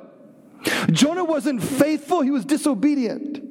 Jonah 0.92 1.24
wasn't 1.24 1.62
faithful, 1.62 2.22
he 2.22 2.32
was 2.32 2.46
disobedient. 2.46 3.44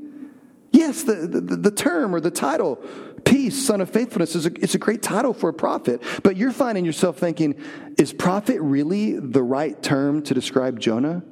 Yes, 0.73 1.03
the, 1.03 1.15
the, 1.15 1.41
the 1.41 1.71
term 1.71 2.15
or 2.15 2.21
the 2.21 2.31
title, 2.31 2.83
peace, 3.25 3.67
son 3.67 3.81
of 3.81 3.91
faithfulness, 3.91 4.35
is 4.35 4.47
a, 4.47 4.53
it's 4.63 4.75
a 4.75 4.79
great 4.79 5.03
title 5.03 5.33
for 5.33 5.49
a 5.49 5.55
prophet. 5.55 6.03
But 6.23 6.37
you're 6.37 6.53
finding 6.53 6.85
yourself 6.85 7.19
thinking, 7.19 7.61
is 7.99 8.13
prophet 8.13 8.61
really 8.61 9.19
the 9.19 9.43
right 9.43 9.81
term 9.83 10.23
to 10.23 10.35
describe 10.35 10.81
Jonah? 10.81 11.23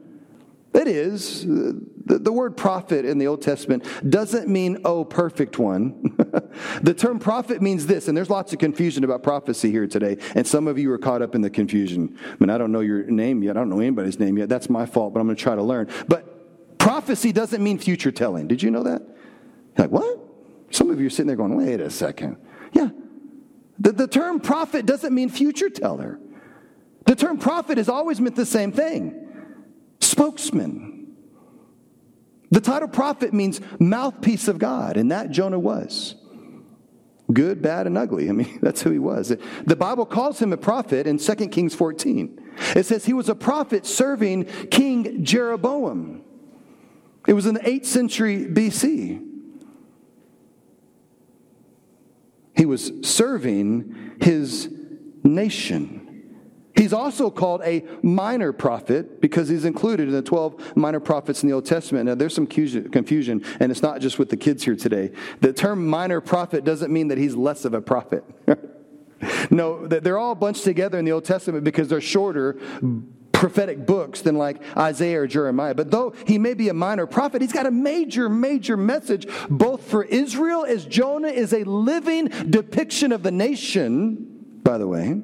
It 0.73 0.87
is. 0.87 1.44
The, 1.44 2.18
the 2.18 2.32
word 2.32 2.56
prophet 2.56 3.04
in 3.04 3.18
the 3.18 3.26
Old 3.26 3.42
Testament 3.42 3.85
doesn't 4.09 4.49
mean, 4.49 4.78
oh, 4.85 5.04
perfect 5.04 5.59
one. 5.59 6.16
the 6.82 6.94
term 6.94 7.18
prophet 7.18 7.61
means 7.61 7.87
this, 7.87 8.06
and 8.06 8.16
there's 8.16 8.30
lots 8.30 8.52
of 8.52 8.61
confusion 8.61 9.02
about 9.02 9.23
prophecy 9.23 9.70
here 9.70 9.88
today, 9.88 10.16
and 10.35 10.47
some 10.47 10.68
of 10.68 10.78
you 10.78 10.92
are 10.92 10.99
caught 10.99 11.23
up 11.23 11.35
in 11.35 11.40
the 11.40 11.50
confusion. 11.50 12.16
I 12.25 12.37
mean, 12.38 12.50
I 12.50 12.59
don't 12.59 12.70
know 12.70 12.80
your 12.80 13.02
name 13.04 13.42
yet. 13.42 13.56
I 13.56 13.61
don't 13.61 13.68
know 13.68 13.80
anybody's 13.80 14.20
name 14.20 14.38
yet. 14.38 14.49
That's 14.49 14.70
my 14.70 14.87
fault, 14.87 15.12
but 15.12 15.20
I'm 15.20 15.26
going 15.26 15.37
to 15.37 15.42
try 15.42 15.56
to 15.56 15.62
learn. 15.62 15.88
But 16.06 16.78
prophecy 16.78 17.32
doesn't 17.32 17.62
mean 17.62 17.78
future 17.78 18.12
telling. 18.12 18.47
Did 18.47 18.62
you 18.62 18.70
know 18.70 18.85
that? 18.85 19.02
You're 19.76 19.88
like, 19.88 19.90
what? 19.90 20.29
Some 20.70 20.90
of 20.90 21.00
you 21.00 21.06
are 21.08 21.10
sitting 21.10 21.26
there 21.26 21.36
going, 21.36 21.56
wait 21.56 21.80
a 21.80 21.90
second. 21.90 22.36
Yeah. 22.72 22.90
The, 23.78 23.92
the 23.92 24.06
term 24.06 24.40
prophet 24.40 24.86
doesn't 24.86 25.14
mean 25.14 25.28
future 25.28 25.70
teller. 25.70 26.18
The 27.06 27.16
term 27.16 27.38
prophet 27.38 27.78
has 27.78 27.88
always 27.88 28.20
meant 28.20 28.36
the 28.36 28.46
same 28.46 28.72
thing 28.72 29.26
spokesman. 30.00 31.14
The 32.50 32.60
title 32.60 32.88
prophet 32.88 33.32
means 33.32 33.60
mouthpiece 33.78 34.48
of 34.48 34.58
God, 34.58 34.96
and 34.96 35.12
that 35.12 35.30
Jonah 35.30 35.58
was. 35.58 36.16
Good, 37.32 37.62
bad, 37.62 37.86
and 37.86 37.96
ugly. 37.96 38.28
I 38.28 38.32
mean, 38.32 38.58
that's 38.62 38.82
who 38.82 38.90
he 38.90 38.98
was. 38.98 39.28
The 39.64 39.76
Bible 39.76 40.04
calls 40.04 40.40
him 40.40 40.52
a 40.52 40.56
prophet 40.56 41.06
in 41.06 41.18
2 41.18 41.34
Kings 41.48 41.74
14. 41.74 42.52
It 42.74 42.86
says 42.86 43.04
he 43.04 43.12
was 43.12 43.28
a 43.28 43.34
prophet 43.34 43.86
serving 43.86 44.44
King 44.70 45.24
Jeroboam. 45.24 46.22
It 47.28 47.34
was 47.34 47.46
in 47.46 47.54
the 47.54 47.60
8th 47.60 47.86
century 47.86 48.46
BC. 48.46 49.29
He 52.60 52.66
was 52.66 52.92
serving 53.00 54.18
his 54.20 54.68
nation. 55.24 56.34
He's 56.76 56.92
also 56.92 57.30
called 57.30 57.62
a 57.64 57.86
minor 58.02 58.52
prophet 58.52 59.22
because 59.22 59.48
he's 59.48 59.64
included 59.64 60.08
in 60.08 60.14
the 60.14 60.20
12 60.20 60.76
minor 60.76 61.00
prophets 61.00 61.42
in 61.42 61.48
the 61.48 61.54
Old 61.54 61.64
Testament. 61.64 62.04
Now, 62.04 62.16
there's 62.16 62.34
some 62.34 62.46
confusion, 62.46 63.42
and 63.60 63.72
it's 63.72 63.80
not 63.80 64.02
just 64.02 64.18
with 64.18 64.28
the 64.28 64.36
kids 64.36 64.62
here 64.62 64.76
today. 64.76 65.10
The 65.40 65.54
term 65.54 65.86
minor 65.86 66.20
prophet 66.20 66.64
doesn't 66.64 66.92
mean 66.92 67.08
that 67.08 67.16
he's 67.16 67.34
less 67.34 67.64
of 67.64 67.72
a 67.72 67.80
prophet. 67.80 68.24
no, 69.50 69.86
they're 69.86 70.18
all 70.18 70.34
bunched 70.34 70.64
together 70.64 70.98
in 70.98 71.06
the 71.06 71.12
Old 71.12 71.24
Testament 71.24 71.64
because 71.64 71.88
they're 71.88 72.02
shorter 72.02 72.58
prophetic 73.40 73.85
books 73.87 74.20
than 74.20 74.37
like 74.37 74.62
Isaiah 74.76 75.23
or 75.23 75.26
Jeremiah. 75.26 75.75
But 75.75 75.90
though 75.90 76.14
he 76.26 76.38
may 76.38 76.54
be 76.54 76.68
a 76.68 76.75
minor 76.75 77.06
prophet, 77.06 77.42
he's 77.42 77.52
got 77.52 77.66
a 77.66 77.73
major, 77.73 78.28
major 78.28 78.76
message 78.76 79.26
both 79.49 79.82
for 79.90 80.04
Israel, 80.04 80.64
as 80.64 80.85
Jonah 80.85 81.28
is 81.28 81.52
a 81.52 81.64
living 81.64 82.26
depiction 82.49 83.11
of 83.11 83.25
the 83.25 83.32
nation, 83.32 84.61
by 84.62 84.78
the 84.78 84.87
way 84.87 85.23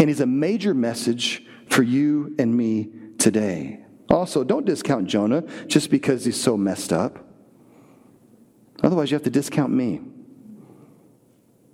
and 0.00 0.08
he's 0.08 0.20
a 0.20 0.26
major 0.26 0.72
message 0.72 1.44
for 1.68 1.82
you 1.82 2.34
and 2.38 2.56
me 2.56 2.88
today. 3.18 3.84
Also, 4.08 4.42
don't 4.42 4.64
discount 4.64 5.06
Jonah 5.06 5.42
just 5.66 5.90
because 5.90 6.24
he's 6.24 6.40
so 6.40 6.56
messed 6.56 6.90
up. 6.90 7.18
Otherwise, 8.82 9.10
you 9.10 9.14
have 9.14 9.24
to 9.24 9.30
discount 9.30 9.70
me. 9.70 10.00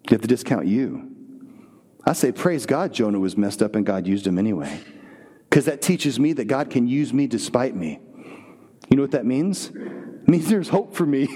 You 0.09 0.11
have 0.11 0.21
to 0.23 0.27
discount 0.27 0.67
you. 0.67 1.13
I 2.05 2.15
say, 2.15 2.33
praise 2.33 2.67
God, 2.67 2.93
Jonah 2.93 3.21
was 3.21 3.37
messed 3.37 3.63
up 3.63 3.77
and 3.77 3.87
God 3.87 4.09
used 4.09 4.27
him 4.27 4.39
anyway. 4.39 4.81
Because 5.57 5.65
that 5.65 5.81
teaches 5.81 6.21
me 6.21 6.35
that 6.35 6.49
God 6.49 6.69
can 6.69 6.87
use 6.87 7.15
me 7.15 7.27
despite 7.27 7.75
me. 7.75 7.99
You 8.91 8.97
know 8.99 9.03
what 9.03 9.13
that 9.13 9.25
means? 9.25 9.71
It 9.71 10.29
means 10.29 10.51
there's 10.51 10.69
hope 10.69 10.95
for 10.95 11.07
me. 11.07 11.27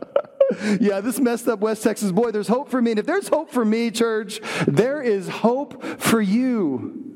yeah, 0.78 1.00
this 1.00 1.18
messed 1.18 1.48
up 1.48 1.60
West 1.60 1.82
Texas 1.82 2.12
boy, 2.12 2.30
there's 2.30 2.48
hope 2.48 2.68
for 2.68 2.82
me. 2.82 2.90
And 2.90 3.00
if 3.00 3.06
there's 3.06 3.28
hope 3.28 3.50
for 3.50 3.64
me, 3.64 3.90
church, 3.90 4.42
there 4.66 5.00
is 5.00 5.30
hope 5.30 5.82
for 5.98 6.20
you. 6.20 7.14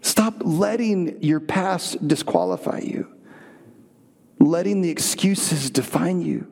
Stop 0.00 0.42
letting 0.44 1.22
your 1.22 1.38
past 1.38 2.08
disqualify 2.08 2.80
you, 2.80 3.06
letting 4.40 4.80
the 4.80 4.90
excuses 4.90 5.70
define 5.70 6.22
you, 6.22 6.50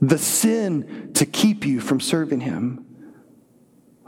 the 0.00 0.18
sin 0.18 1.10
to 1.14 1.26
keep 1.26 1.66
you 1.66 1.80
from 1.80 1.98
serving 1.98 2.42
Him. 2.42 2.85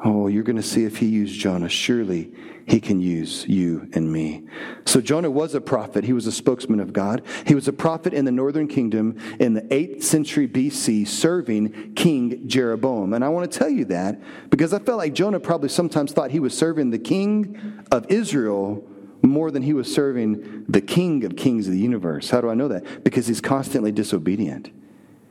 Oh, 0.04 0.28
you're 0.28 0.44
going 0.44 0.56
to 0.56 0.62
see 0.62 0.84
if 0.84 0.98
he 0.98 1.06
used 1.06 1.38
Jonah. 1.38 1.68
Surely 1.68 2.32
he 2.66 2.80
can 2.80 3.00
use 3.00 3.46
you 3.48 3.88
and 3.94 4.12
me. 4.12 4.44
So 4.84 5.00
Jonah 5.00 5.30
was 5.30 5.54
a 5.54 5.60
prophet. 5.60 6.04
He 6.04 6.12
was 6.12 6.26
a 6.26 6.32
spokesman 6.32 6.78
of 6.78 6.92
God. 6.92 7.22
He 7.46 7.54
was 7.54 7.66
a 7.66 7.72
prophet 7.72 8.14
in 8.14 8.24
the 8.24 8.30
northern 8.30 8.68
kingdom 8.68 9.18
in 9.40 9.54
the 9.54 9.62
8th 9.62 10.02
century 10.04 10.46
BC, 10.46 11.08
serving 11.08 11.94
King 11.94 12.46
Jeroboam. 12.46 13.14
And 13.14 13.24
I 13.24 13.28
want 13.28 13.50
to 13.50 13.58
tell 13.58 13.70
you 13.70 13.86
that 13.86 14.20
because 14.50 14.72
I 14.72 14.78
felt 14.78 14.98
like 14.98 15.14
Jonah 15.14 15.40
probably 15.40 15.68
sometimes 15.68 16.12
thought 16.12 16.30
he 16.30 16.40
was 16.40 16.56
serving 16.56 16.90
the 16.90 16.98
king 16.98 17.82
of 17.90 18.06
Israel 18.10 18.86
more 19.22 19.50
than 19.50 19.62
he 19.62 19.72
was 19.72 19.92
serving 19.92 20.64
the 20.68 20.80
king 20.80 21.24
of 21.24 21.36
kings 21.36 21.66
of 21.66 21.72
the 21.72 21.80
universe. 21.80 22.30
How 22.30 22.40
do 22.40 22.50
I 22.50 22.54
know 22.54 22.68
that? 22.68 23.02
Because 23.02 23.26
he's 23.26 23.40
constantly 23.40 23.90
disobedient. 23.90 24.70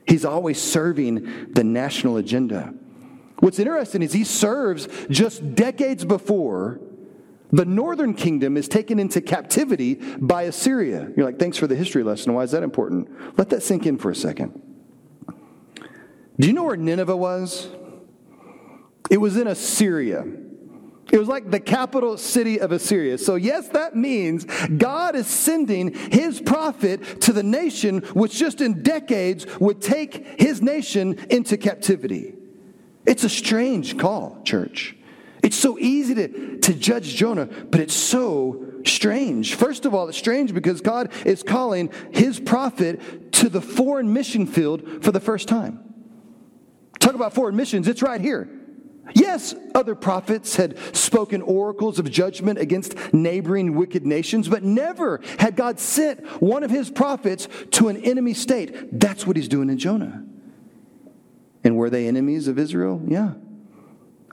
He's 0.07 0.25
always 0.25 0.61
serving 0.61 1.53
the 1.53 1.63
national 1.63 2.17
agenda. 2.17 2.73
What's 3.39 3.59
interesting 3.59 4.01
is 4.01 4.13
he 4.13 4.23
serves 4.23 4.87
just 5.09 5.55
decades 5.55 6.03
before 6.03 6.79
the 7.51 7.65
northern 7.65 8.13
kingdom 8.13 8.57
is 8.57 8.67
taken 8.67 8.99
into 8.99 9.21
captivity 9.21 9.95
by 9.95 10.43
Assyria. 10.43 11.11
You're 11.15 11.25
like, 11.25 11.39
thanks 11.39 11.57
for 11.57 11.67
the 11.67 11.75
history 11.75 12.03
lesson. 12.03 12.33
Why 12.33 12.43
is 12.43 12.51
that 12.51 12.63
important? 12.63 13.37
Let 13.37 13.49
that 13.49 13.63
sink 13.63 13.85
in 13.85 13.97
for 13.97 14.11
a 14.11 14.15
second. 14.15 14.61
Do 16.39 16.47
you 16.47 16.53
know 16.53 16.63
where 16.63 16.77
Nineveh 16.77 17.15
was? 17.15 17.67
It 19.09 19.17
was 19.17 19.37
in 19.37 19.47
Assyria. 19.47 20.25
It 21.11 21.17
was 21.17 21.29
like 21.29 21.49
the 21.49 21.59
capital 21.61 22.17
city 22.17 22.59
of 22.59 22.73
Assyria. 22.73 23.17
So, 23.17 23.35
yes, 23.35 23.69
that 23.69 23.95
means 23.95 24.43
God 24.43 25.15
is 25.15 25.27
sending 25.27 25.93
his 25.93 26.41
prophet 26.41 27.21
to 27.21 27.31
the 27.31 27.43
nation 27.43 27.99
which 28.13 28.33
just 28.33 28.59
in 28.59 28.83
decades 28.83 29.45
would 29.59 29.81
take 29.81 30.39
his 30.39 30.61
nation 30.61 31.17
into 31.29 31.55
captivity. 31.55 32.33
It's 33.07 33.23
a 33.23 33.29
strange 33.29 33.97
call, 33.97 34.41
church. 34.43 34.95
It's 35.41 35.55
so 35.55 35.79
easy 35.79 36.13
to, 36.15 36.57
to 36.57 36.73
judge 36.73 37.15
Jonah, 37.15 37.45
but 37.45 37.79
it's 37.79 37.95
so 37.95 38.65
strange. 38.85 39.55
First 39.55 39.85
of 39.85 39.95
all, 39.95 40.09
it's 40.09 40.17
strange 40.17 40.53
because 40.53 40.81
God 40.81 41.11
is 41.25 41.41
calling 41.41 41.89
his 42.11 42.39
prophet 42.39 43.31
to 43.33 43.49
the 43.49 43.61
foreign 43.61 44.11
mission 44.11 44.45
field 44.45 45.03
for 45.03 45.13
the 45.13 45.21
first 45.21 45.47
time. 45.47 45.79
Talk 46.99 47.15
about 47.15 47.33
foreign 47.33 47.55
missions, 47.55 47.87
it's 47.87 48.01
right 48.01 48.19
here. 48.19 48.49
Yes, 49.15 49.55
other 49.73 49.95
prophets 49.95 50.57
had 50.57 50.77
spoken 50.93 51.41
oracles 51.41 51.99
of 51.99 52.11
judgment 52.11 52.59
against 52.59 53.13
neighboring 53.13 53.75
wicked 53.75 54.05
nations, 54.05 54.49
but 54.49 54.63
never 54.63 55.21
had 55.39 55.55
God 55.55 55.79
sent 55.79 56.25
one 56.41 56.63
of 56.63 56.69
his 56.69 56.89
prophets 56.89 57.47
to 57.71 57.87
an 57.87 57.95
enemy 58.03 58.33
state. 58.33 58.99
That's 58.99 59.25
what 59.25 59.37
he's 59.37 59.47
doing 59.47 59.69
in 59.69 59.77
Jonah. 59.77 60.26
Were 61.77 61.89
they 61.89 62.07
enemies 62.07 62.47
of 62.47 62.59
Israel? 62.59 63.01
Yeah. 63.07 63.33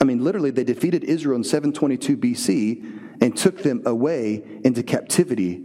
I 0.01 0.05
mean, 0.05 0.25
literally, 0.25 0.51
they 0.51 0.65
defeated 0.65 1.05
Israel 1.05 1.37
in 1.37 1.45
722 1.45 2.17
BC 2.17 3.21
and 3.21 3.37
took 3.37 3.63
them 3.63 3.83
away 3.87 4.43
into 4.65 4.83
captivity. 4.83 5.63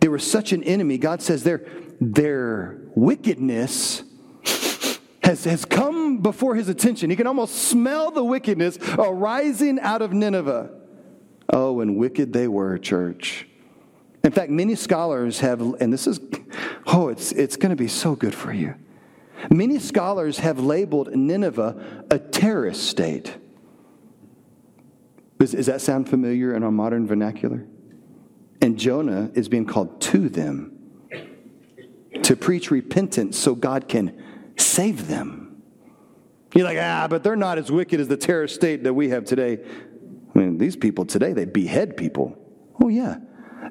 They 0.00 0.08
were 0.08 0.18
such 0.18 0.52
an 0.52 0.62
enemy. 0.64 0.96
God 0.98 1.20
says 1.20 1.42
their, 1.42 1.66
their 2.00 2.80
wickedness 2.94 4.02
has, 5.22 5.44
has 5.44 5.64
come 5.64 6.18
before 6.18 6.54
his 6.54 6.68
attention. 6.68 7.10
He 7.10 7.16
can 7.16 7.26
almost 7.26 7.54
smell 7.54 8.10
the 8.10 8.24
wickedness 8.24 8.78
arising 8.98 9.78
out 9.80 10.02
of 10.02 10.12
Nineveh. 10.12 10.70
Oh, 11.52 11.80
and 11.80 11.96
wicked 11.96 12.32
they 12.32 12.48
were, 12.48 12.78
church. 12.78 13.46
In 14.22 14.32
fact, 14.32 14.50
many 14.50 14.74
scholars 14.74 15.40
have, 15.40 15.60
and 15.60 15.92
this 15.92 16.06
is, 16.06 16.20
oh, 16.86 17.08
it's, 17.08 17.32
it's 17.32 17.56
going 17.56 17.70
to 17.70 17.76
be 17.76 17.88
so 17.88 18.14
good 18.14 18.34
for 18.34 18.52
you. 18.52 18.74
Many 19.48 19.78
scholars 19.78 20.38
have 20.38 20.60
labeled 20.60 21.14
Nineveh 21.14 22.04
a 22.10 22.18
terrorist 22.18 22.84
state. 22.84 23.36
Does, 25.38 25.52
does 25.52 25.66
that 25.66 25.80
sound 25.80 26.08
familiar 26.08 26.54
in 26.54 26.62
our 26.62 26.70
modern 26.70 27.06
vernacular? 27.06 27.66
And 28.60 28.78
Jonah 28.78 29.30
is 29.34 29.48
being 29.48 29.64
called 29.64 30.00
to 30.02 30.28
them 30.28 30.76
to 32.22 32.36
preach 32.36 32.70
repentance 32.70 33.38
so 33.38 33.54
God 33.54 33.88
can 33.88 34.22
save 34.58 35.08
them. 35.08 35.62
You're 36.54 36.64
like, 36.64 36.78
ah, 36.80 37.06
but 37.08 37.22
they're 37.22 37.36
not 37.36 37.58
as 37.58 37.70
wicked 37.70 38.00
as 38.00 38.08
the 38.08 38.16
terrorist 38.16 38.54
state 38.54 38.82
that 38.84 38.92
we 38.92 39.10
have 39.10 39.24
today. 39.24 39.58
I 40.34 40.38
mean, 40.38 40.58
these 40.58 40.76
people 40.76 41.06
today, 41.06 41.32
they 41.32 41.44
behead 41.44 41.96
people. 41.96 42.36
Oh, 42.82 42.88
yeah. 42.88 43.16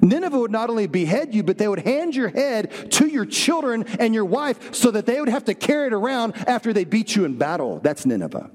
Nineveh 0.02 0.38
would 0.38 0.50
not 0.50 0.70
only 0.70 0.86
behead 0.86 1.34
you, 1.34 1.42
but 1.42 1.58
they 1.58 1.68
would 1.68 1.80
hand 1.80 2.14
your 2.14 2.28
head 2.28 2.90
to 2.92 3.06
your 3.06 3.26
children 3.26 3.84
and 3.98 4.14
your 4.14 4.24
wife 4.24 4.74
so 4.74 4.90
that 4.90 5.06
they 5.06 5.20
would 5.20 5.28
have 5.28 5.44
to 5.46 5.54
carry 5.54 5.88
it 5.88 5.92
around 5.92 6.36
after 6.48 6.72
they 6.72 6.84
beat 6.84 7.16
you 7.16 7.24
in 7.24 7.36
battle. 7.36 7.80
That's 7.80 8.06
Nineveh. 8.06 8.50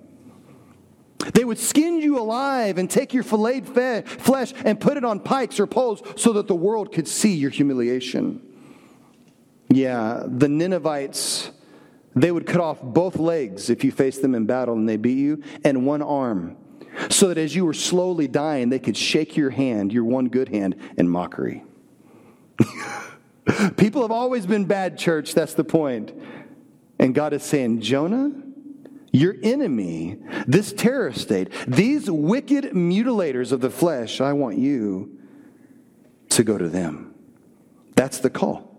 They 1.33 1.43
would 1.43 1.57
skin 1.57 2.01
you 2.01 2.19
alive 2.19 2.77
and 2.77 2.89
take 2.89 3.13
your 3.13 3.23
filleted 3.23 4.07
flesh 4.07 4.53
and 4.63 4.79
put 4.79 4.97
it 4.97 5.03
on 5.03 5.19
pikes 5.19 5.59
or 5.59 5.65
poles 5.65 6.01
so 6.15 6.33
that 6.33 6.47
the 6.47 6.55
world 6.55 6.91
could 6.91 7.07
see 7.07 7.33
your 7.33 7.49
humiliation. 7.49 8.41
Yeah, 9.69 10.23
the 10.25 10.47
Ninevites, 10.47 11.49
they 12.15 12.31
would 12.31 12.45
cut 12.45 12.61
off 12.61 12.81
both 12.81 13.17
legs 13.17 13.69
if 13.69 13.83
you 13.83 13.91
faced 13.91 14.21
them 14.21 14.35
in 14.35 14.45
battle 14.45 14.75
and 14.75 14.87
they 14.87 14.97
beat 14.97 15.17
you, 15.17 15.41
and 15.63 15.85
one 15.85 16.01
arm, 16.01 16.57
so 17.09 17.27
that 17.27 17.37
as 17.37 17.55
you 17.55 17.65
were 17.65 17.73
slowly 17.73 18.27
dying, 18.27 18.69
they 18.69 18.79
could 18.79 18.97
shake 18.97 19.35
your 19.37 19.49
hand, 19.49 19.91
your 19.91 20.03
one 20.03 20.27
good 20.27 20.49
hand, 20.49 20.75
in 20.97 21.07
mockery. 21.07 21.63
People 23.77 24.01
have 24.01 24.11
always 24.11 24.45
been 24.45 24.65
bad, 24.65 24.97
church. 24.97 25.33
That's 25.33 25.53
the 25.53 25.63
point. 25.63 26.13
And 26.99 27.13
God 27.13 27.33
is 27.33 27.43
saying, 27.43 27.81
Jonah, 27.81 28.31
your 29.11 29.35
enemy, 29.43 30.17
this 30.47 30.73
terror 30.73 31.13
state, 31.13 31.49
these 31.67 32.09
wicked 32.09 32.65
mutilators 32.71 33.51
of 33.51 33.61
the 33.61 33.69
flesh, 33.69 34.19
I 34.19 34.33
want 34.33 34.57
you 34.57 35.19
to 36.29 36.43
go 36.43 36.57
to 36.57 36.67
them. 36.67 37.13
That's 37.95 38.19
the 38.19 38.29
call. 38.29 38.75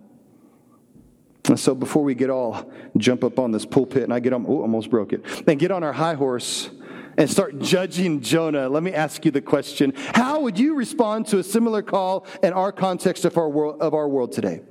And 1.49 1.59
so 1.59 1.75
before 1.75 2.03
we 2.03 2.15
get 2.15 2.29
all 2.29 2.71
jump 2.97 3.23
up 3.23 3.39
on 3.39 3.53
this 3.53 3.65
pulpit 3.65 4.03
and 4.03 4.13
I 4.13 4.21
get 4.21 4.33
on, 4.33 4.45
oh, 4.49 4.63
almost 4.63 4.91
broke 4.91 5.13
it, 5.13 5.25
and 5.47 5.59
get 5.59 5.71
on 5.71 5.85
our 5.85 5.93
high 5.93 6.15
horse 6.15 6.71
and 7.19 7.31
start 7.31 7.59
judging 7.59 8.21
Jonah, 8.21 8.69
let 8.69 8.83
me 8.83 8.93
ask 8.93 9.25
you 9.25 9.31
the 9.31 9.41
question 9.41 9.93
How 10.15 10.41
would 10.41 10.59
you 10.59 10.75
respond 10.75 11.27
to 11.29 11.39
a 11.39 11.43
similar 11.43 11.83
call 11.83 12.27
in 12.43 12.53
our 12.53 12.73
context 12.73 13.25
of 13.25 13.37
our 13.37 13.49
world, 13.49 13.81
of 13.81 13.95
our 13.95 14.09
world 14.09 14.33
today? 14.33 14.63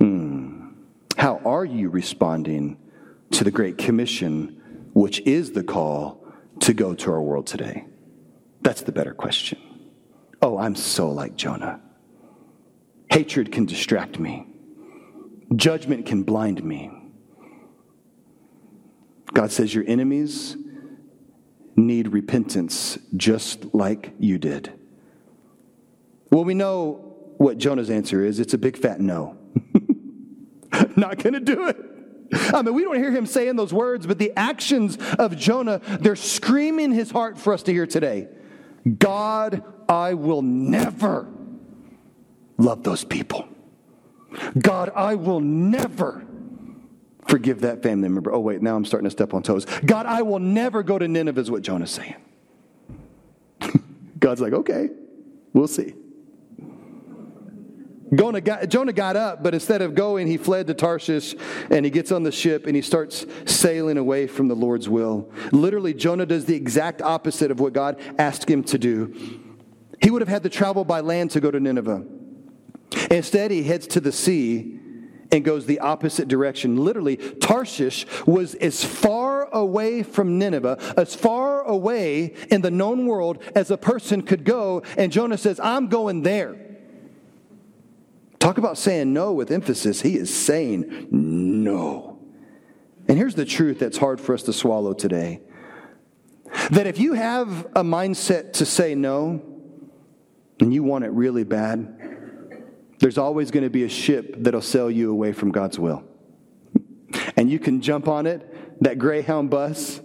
Hmm. 0.00 0.68
How 1.16 1.40
are 1.44 1.64
you 1.64 1.88
responding 1.88 2.78
to 3.32 3.44
the 3.44 3.50
Great 3.50 3.78
Commission, 3.78 4.90
which 4.92 5.20
is 5.20 5.52
the 5.52 5.64
call 5.64 6.24
to 6.60 6.74
go 6.74 6.94
to 6.94 7.12
our 7.12 7.22
world 7.22 7.46
today? 7.46 7.86
That's 8.60 8.82
the 8.82 8.92
better 8.92 9.14
question. 9.14 9.58
Oh, 10.40 10.58
I'm 10.58 10.74
so 10.74 11.10
like 11.10 11.36
Jonah. 11.36 11.80
Hatred 13.10 13.52
can 13.52 13.66
distract 13.66 14.18
me, 14.18 14.46
judgment 15.54 16.06
can 16.06 16.22
blind 16.22 16.64
me. 16.64 16.90
God 19.32 19.50
says 19.50 19.74
your 19.74 19.84
enemies 19.86 20.56
need 21.76 22.08
repentance 22.08 22.98
just 23.16 23.74
like 23.74 24.12
you 24.18 24.38
did. 24.38 24.72
Well, 26.30 26.44
we 26.44 26.54
know 26.54 27.34
what 27.38 27.58
Jonah's 27.58 27.90
answer 27.90 28.24
is 28.24 28.40
it's 28.40 28.54
a 28.54 28.58
big 28.58 28.76
fat 28.76 29.00
no. 29.00 29.36
Not 30.96 31.18
going 31.22 31.34
to 31.34 31.40
do 31.40 31.68
it. 31.68 31.76
I 32.54 32.62
mean, 32.62 32.74
we 32.74 32.82
don't 32.82 32.96
hear 32.96 33.10
him 33.10 33.26
saying 33.26 33.56
those 33.56 33.74
words, 33.74 34.06
but 34.06 34.18
the 34.18 34.32
actions 34.36 34.96
of 35.18 35.36
Jonah, 35.36 35.80
they're 36.00 36.16
screaming 36.16 36.92
his 36.92 37.10
heart 37.10 37.38
for 37.38 37.52
us 37.52 37.62
to 37.64 37.72
hear 37.72 37.86
today. 37.86 38.28
God, 38.98 39.62
I 39.88 40.14
will 40.14 40.40
never 40.40 41.28
love 42.56 42.84
those 42.84 43.04
people. 43.04 43.46
God, 44.58 44.90
I 44.94 45.14
will 45.14 45.40
never 45.40 46.24
forgive 47.26 47.60
that 47.60 47.82
family 47.82 48.08
member. 48.08 48.32
Oh, 48.32 48.40
wait, 48.40 48.62
now 48.62 48.76
I'm 48.76 48.84
starting 48.84 49.04
to 49.04 49.10
step 49.10 49.34
on 49.34 49.42
toes. 49.42 49.64
God, 49.84 50.06
I 50.06 50.22
will 50.22 50.38
never 50.38 50.82
go 50.82 50.98
to 50.98 51.06
Nineveh, 51.08 51.40
is 51.40 51.50
what 51.50 51.62
Jonah's 51.62 51.90
saying. 51.90 52.16
God's 54.18 54.40
like, 54.40 54.52
okay, 54.52 54.88
we'll 55.52 55.68
see. 55.68 55.94
Jonah 58.14 58.42
got, 58.42 58.68
Jonah 58.68 58.92
got 58.92 59.16
up, 59.16 59.42
but 59.42 59.54
instead 59.54 59.80
of 59.80 59.94
going, 59.94 60.26
he 60.26 60.36
fled 60.36 60.66
to 60.66 60.74
Tarshish 60.74 61.34
and 61.70 61.84
he 61.84 61.90
gets 61.90 62.12
on 62.12 62.24
the 62.24 62.32
ship 62.32 62.66
and 62.66 62.76
he 62.76 62.82
starts 62.82 63.24
sailing 63.46 63.96
away 63.96 64.26
from 64.26 64.48
the 64.48 64.54
Lord's 64.54 64.86
will. 64.86 65.30
Literally, 65.50 65.94
Jonah 65.94 66.26
does 66.26 66.44
the 66.44 66.54
exact 66.54 67.00
opposite 67.00 67.50
of 67.50 67.58
what 67.58 67.72
God 67.72 67.98
asked 68.18 68.50
him 68.50 68.64
to 68.64 68.78
do. 68.78 69.14
He 70.02 70.10
would 70.10 70.20
have 70.20 70.28
had 70.28 70.42
to 70.42 70.50
travel 70.50 70.84
by 70.84 71.00
land 71.00 71.30
to 71.30 71.40
go 71.40 71.50
to 71.50 71.58
Nineveh. 71.58 72.04
Instead, 73.10 73.50
he 73.50 73.62
heads 73.62 73.86
to 73.88 74.00
the 74.00 74.12
sea 74.12 74.78
and 75.32 75.44
goes 75.44 75.66
the 75.66 75.80
opposite 75.80 76.28
direction. 76.28 76.76
Literally, 76.76 77.16
Tarshish 77.16 78.06
was 78.26 78.54
as 78.56 78.84
far 78.84 79.48
away 79.52 80.02
from 80.02 80.38
Nineveh, 80.38 80.78
as 80.96 81.14
far 81.14 81.62
away 81.62 82.34
in 82.50 82.60
the 82.60 82.70
known 82.70 83.06
world 83.06 83.42
as 83.54 83.70
a 83.70 83.78
person 83.78 84.22
could 84.22 84.44
go. 84.44 84.82
And 84.96 85.10
Jonah 85.10 85.38
says, 85.38 85.58
I'm 85.58 85.88
going 85.88 86.22
there. 86.22 86.56
Talk 88.38 88.58
about 88.58 88.76
saying 88.76 89.12
no 89.12 89.32
with 89.32 89.50
emphasis. 89.50 90.02
He 90.02 90.16
is 90.16 90.34
saying 90.34 91.08
no. 91.10 92.18
And 93.08 93.16
here's 93.16 93.34
the 93.34 93.44
truth 93.44 93.78
that's 93.78 93.98
hard 93.98 94.20
for 94.20 94.34
us 94.34 94.42
to 94.44 94.52
swallow 94.52 94.92
today 94.92 95.40
that 96.70 96.86
if 96.86 96.98
you 96.98 97.14
have 97.14 97.66
a 97.74 97.82
mindset 97.82 98.52
to 98.54 98.66
say 98.66 98.94
no, 98.94 99.42
and 100.60 100.72
you 100.72 100.82
want 100.82 101.04
it 101.04 101.10
really 101.10 101.44
bad, 101.44 102.11
there's 103.02 103.18
always 103.18 103.50
going 103.50 103.64
to 103.64 103.70
be 103.70 103.84
a 103.84 103.88
ship 103.88 104.34
that'll 104.38 104.62
sail 104.62 104.90
you 104.90 105.10
away 105.10 105.32
from 105.32 105.52
God's 105.52 105.78
will. 105.78 106.02
And 107.36 107.50
you 107.50 107.58
can 107.58 107.82
jump 107.82 108.08
on 108.08 108.26
it, 108.26 108.82
that 108.82 108.98
Greyhound 108.98 109.50
bus. 109.50 110.00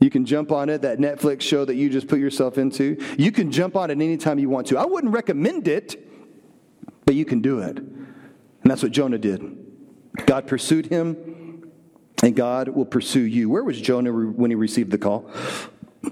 You 0.00 0.08
can 0.08 0.24
jump 0.24 0.50
on 0.50 0.70
it, 0.70 0.82
that 0.82 0.98
Netflix 0.98 1.42
show 1.42 1.64
that 1.66 1.74
you 1.74 1.90
just 1.90 2.08
put 2.08 2.18
yourself 2.18 2.56
into. 2.56 2.96
You 3.18 3.30
can 3.30 3.52
jump 3.52 3.76
on 3.76 3.90
it 3.90 4.00
anytime 4.00 4.38
you 4.38 4.48
want 4.48 4.68
to. 4.68 4.78
I 4.78 4.86
wouldn't 4.86 5.12
recommend 5.12 5.68
it 5.68 6.02
but 7.04 7.14
you 7.14 7.24
can 7.24 7.40
do 7.40 7.58
it. 7.58 7.78
And 7.78 8.70
that's 8.70 8.82
what 8.82 8.92
Jonah 8.92 9.18
did. 9.18 9.42
God 10.26 10.46
pursued 10.46 10.86
him, 10.86 11.70
and 12.22 12.36
God 12.36 12.68
will 12.68 12.86
pursue 12.86 13.22
you. 13.22 13.50
Where 13.50 13.64
was 13.64 13.80
Jonah 13.80 14.12
when 14.12 14.50
he 14.50 14.54
received 14.54 14.90
the 14.90 14.98
call? 14.98 15.30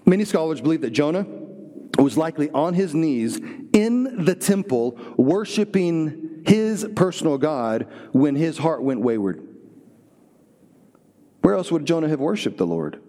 Many 0.05 0.25
scholars 0.25 0.61
believe 0.61 0.81
that 0.83 0.90
Jonah 0.90 1.27
was 2.03 2.17
likely 2.17 2.51
on 2.51 2.75
his 2.75 2.95
knees 2.95 3.39
in 3.73 4.25
the 4.25 4.35
temple 4.35 4.99
worshiping 5.17 6.43
his 6.47 6.87
personal 6.97 7.39
God 7.39 7.87
when 8.13 8.35
his 8.35 8.59
heart 8.59 8.83
went 8.83 9.01
wayward. 9.01 9.47
Where 11.43 11.55
else 11.55 11.71
would 11.71 11.87
Jonah 11.87 12.09
have 12.09 12.21
worshiped 12.21 12.59
the 12.59 12.67
Lord? 12.67 13.01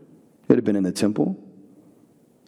It 0.49 0.55
had 0.55 0.63
been 0.63 0.75
in 0.75 0.83
the 0.83 0.91
temple. 0.91 1.37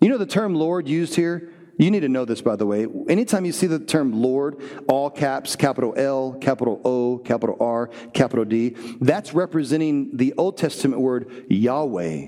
You 0.02 0.10
know 0.10 0.18
the 0.18 0.26
term 0.26 0.56
Lord 0.56 0.88
used 0.88 1.16
here 1.16 1.54
you 1.78 1.90
need 1.90 2.02
to 2.02 2.10
know 2.10 2.26
this, 2.26 2.42
by 2.42 2.56
the 2.56 2.66
way. 2.66 2.88
Anytime 3.08 3.46
you 3.46 3.52
see 3.52 3.68
the 3.68 3.80
term 3.80 4.22
Lord, 4.22 4.62
all 4.88 5.10
caps, 5.10 5.56
capital 5.56 5.94
L, 5.98 6.34
capital 6.40 6.80
O, 6.86 7.18
capital 7.18 7.58
R, 7.60 7.88
capital 8.14 8.46
D, 8.46 8.76
that's 9.02 9.34
representing 9.34 10.16
the 10.16 10.34
Old 10.38 10.58
Testament 10.58 11.02
word 11.02 11.46
Yahweh. 11.50 12.28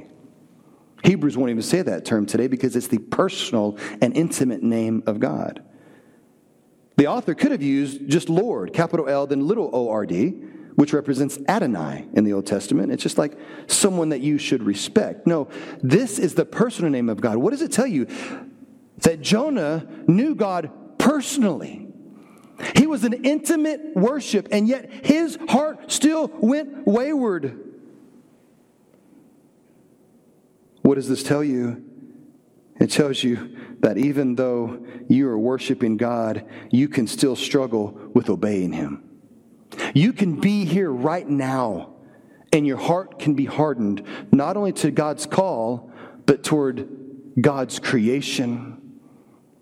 Hebrews 1.16 1.38
won't 1.38 1.50
even 1.50 1.64
say 1.64 1.82
that 1.82 2.06
term 2.06 2.26
today 2.26 2.48
because 2.48 2.76
it's 2.76 2.88
the 2.88 3.00
personal 3.00 3.78
and 4.02 4.16
intimate 4.16 4.64
name 4.64 5.04
of 5.08 5.20
God. 5.20 5.64
The 6.98 7.08
author 7.08 7.34
could 7.34 7.52
have 7.52 7.64
used 7.64 8.08
just 8.08 8.30
Lord, 8.30 8.74
capital 8.74 9.08
L, 9.10 9.28
then 9.28 9.48
little 9.48 9.70
O 9.74 9.90
R 9.90 10.06
D, 10.06 10.30
which 10.76 10.94
represents 10.94 11.40
Adonai 11.48 12.06
in 12.14 12.24
the 12.24 12.34
Old 12.34 12.46
Testament. 12.46 12.92
It's 12.92 13.04
just 13.04 13.18
like 13.18 13.38
someone 13.68 14.10
that 14.10 14.22
you 14.22 14.38
should 14.38 14.64
respect. 14.64 15.26
No, 15.26 15.48
this 15.82 16.20
is 16.20 16.36
the 16.36 16.46
personal 16.46 16.92
name 16.92 17.10
of 17.10 17.22
God. 17.22 17.38
What 17.38 17.52
does 17.52 17.62
it 17.62 17.72
tell 17.72 17.88
you? 17.88 18.08
that 19.00 19.22
Jonah 19.22 19.88
knew 20.08 20.36
God 20.36 20.72
personally. 20.98 21.88
He 22.76 22.88
was 22.88 23.04
an 23.04 23.26
intimate 23.26 23.96
worship, 23.96 24.48
and 24.52 24.68
yet 24.68 25.06
his 25.06 25.38
heart 25.50 25.92
still 25.92 26.32
went 26.40 26.88
wayward. 26.88 27.65
What 30.86 30.96
does 30.96 31.10
this 31.10 31.24
tell 31.24 31.44
you? 31.44 31.84
It 32.80 32.92
tells 32.92 33.24
you 33.24 33.58
that 33.80 33.98
even 33.98 34.36
though 34.36 34.86
you 35.10 35.28
are 35.30 35.40
worshiping 35.40 35.98
God, 35.98 36.46
you 36.70 36.88
can 36.88 37.08
still 37.08 37.36
struggle 37.36 38.00
with 38.14 38.30
obeying 38.30 38.72
Him. 38.72 39.04
You 39.96 40.14
can 40.14 40.40
be 40.40 40.64
here 40.64 40.92
right 40.92 41.28
now, 41.28 41.96
and 42.54 42.68
your 42.68 42.78
heart 42.78 43.18
can 43.18 43.34
be 43.34 43.46
hardened, 43.46 44.04
not 44.32 44.58
only 44.58 44.74
to 44.74 44.92
God's 44.92 45.26
call, 45.26 45.92
but 46.28 46.44
toward 46.44 46.88
God's 47.42 47.80
creation. 47.80 49.00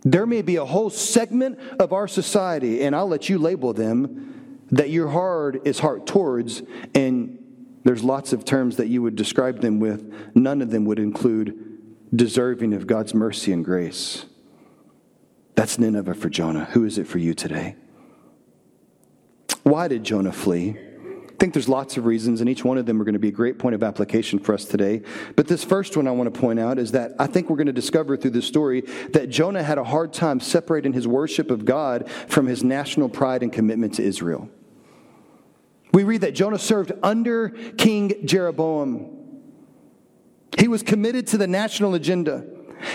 There 0.02 0.26
may 0.26 0.42
be 0.42 0.58
a 0.58 0.66
whole 0.66 0.90
segment 0.90 1.58
of 1.80 1.94
our 1.94 2.10
society, 2.10 2.84
and 2.84 2.94
I'll 2.94 3.08
let 3.08 3.30
you 3.30 3.38
label 3.38 3.72
them, 3.72 4.66
that 4.72 4.90
your 4.90 5.08
heart 5.08 5.66
is 5.66 5.80
heart 5.80 6.06
towards, 6.06 6.64
and 6.94 7.40
there's 7.84 8.04
lots 8.04 8.34
of 8.34 8.46
terms 8.46 8.78
that 8.78 8.88
you 8.88 9.02
would 9.02 9.16
describe 9.16 9.62
them 9.62 9.80
with. 9.80 10.14
None 10.36 10.62
of 10.62 10.72
them 10.72 10.86
would 10.86 11.00
include 11.00 11.80
deserving 12.16 12.74
of 12.74 12.88
God's 12.88 13.14
mercy 13.14 13.52
and 13.52 13.64
grace. 13.64 14.26
That's 15.56 15.78
Nineveh 15.78 16.14
for 16.14 16.30
Jonah. 16.30 16.66
Who 16.72 16.86
is 16.86 16.98
it 16.98 17.08
for 17.08 17.18
you 17.18 17.34
today? 17.34 17.76
Why 19.64 19.88
did 19.88 20.04
Jonah 20.04 20.32
flee? 20.32 20.78
I 20.78 21.36
think 21.44 21.54
there's 21.54 21.70
lots 21.70 21.98
of 21.98 22.06
reasons, 22.06 22.40
and 22.40 22.50
each 22.50 22.64
one 22.64 22.78
of 22.78 22.86
them 22.86 23.02
are 23.02 23.04
going 23.04 23.14
to 23.14 23.20
be 23.20 23.28
a 23.28 23.32
great 23.32 23.60
point 23.60 23.76
of 23.76 23.84
application 23.84 24.40
for 24.40 24.54
us 24.54 24.66
today. 24.66 25.02
But 25.36 25.48
this 25.48 25.64
first 25.64 25.98
one 25.98 26.08
I 26.08 26.12
want 26.12 26.34
to 26.34 26.40
point 26.40 26.60
out 26.60 26.80
is 26.80 26.92
that 26.92 27.14
I 27.20 27.28
think 27.28 27.50
we're 27.50 27.58
going 27.58 27.68
to 27.68 27.74
discover 27.74 28.16
through 28.16 28.32
this 28.32 28.46
story 28.46 28.82
that 29.12 29.30
Jonah 29.30 29.64
had 29.64 29.78
a 29.78 29.84
hard 29.84 30.14
time 30.14 30.40
separating 30.40 30.94
his 30.94 31.08
worship 31.08 31.52
of 31.52 31.66
God 31.66 32.10
from 32.28 32.48
his 32.48 32.64
national 32.64 33.10
pride 33.10 33.44
and 33.44 33.52
commitment 33.52 33.96
to 33.96 34.04
Israel. 34.04 34.50
We 35.94 36.04
read 36.04 36.22
that 36.22 36.34
Jonah 36.34 36.60
served 36.60 36.92
under 37.04 37.50
King 37.50 38.26
Jeroboam. 38.26 39.42
He 40.58 40.68
was 40.68 40.84
committed 40.84 41.28
to 41.28 41.38
the 41.38 41.48
national 41.48 41.94
agenda. 41.94 42.46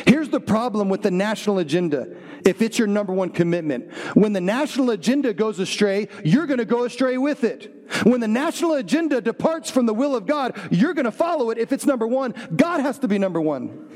Here's 0.07 0.29
the 0.29 0.41
problem 0.41 0.89
with 0.89 1.03
the 1.03 1.11
national 1.11 1.59
agenda 1.59 2.09
if 2.45 2.63
it's 2.63 2.79
your 2.79 2.89
number 2.89 3.13
one 3.13 3.31
commitment. 3.31 3.93
When 4.15 4.33
the 4.33 4.41
national 4.41 4.91
agenda 4.91 5.33
goes 5.33 5.59
astray, 5.59 6.09
you're 6.25 6.47
going 6.47 6.59
to 6.59 6.65
go 6.65 6.85
astray 6.85 7.19
with 7.19 7.45
it. 7.45 7.75
When 8.05 8.21
the 8.21 8.29
national 8.29 8.75
agenda 8.75 9.21
departs 9.21 9.71
from 9.71 9.87
the 9.87 9.95
will 9.95 10.15
of 10.15 10.27
God, 10.27 10.59
you're 10.71 10.95
going 10.95 11.05
to 11.05 11.13
follow 11.13 11.51
it 11.51 11.59
if 11.59 11.73
it's 11.73 11.87
number 11.87 12.07
one. 12.07 12.35
God 12.55 12.81
has 12.81 12.99
to 13.01 13.09
be 13.09 13.19
number 13.19 13.41
one. 13.41 13.89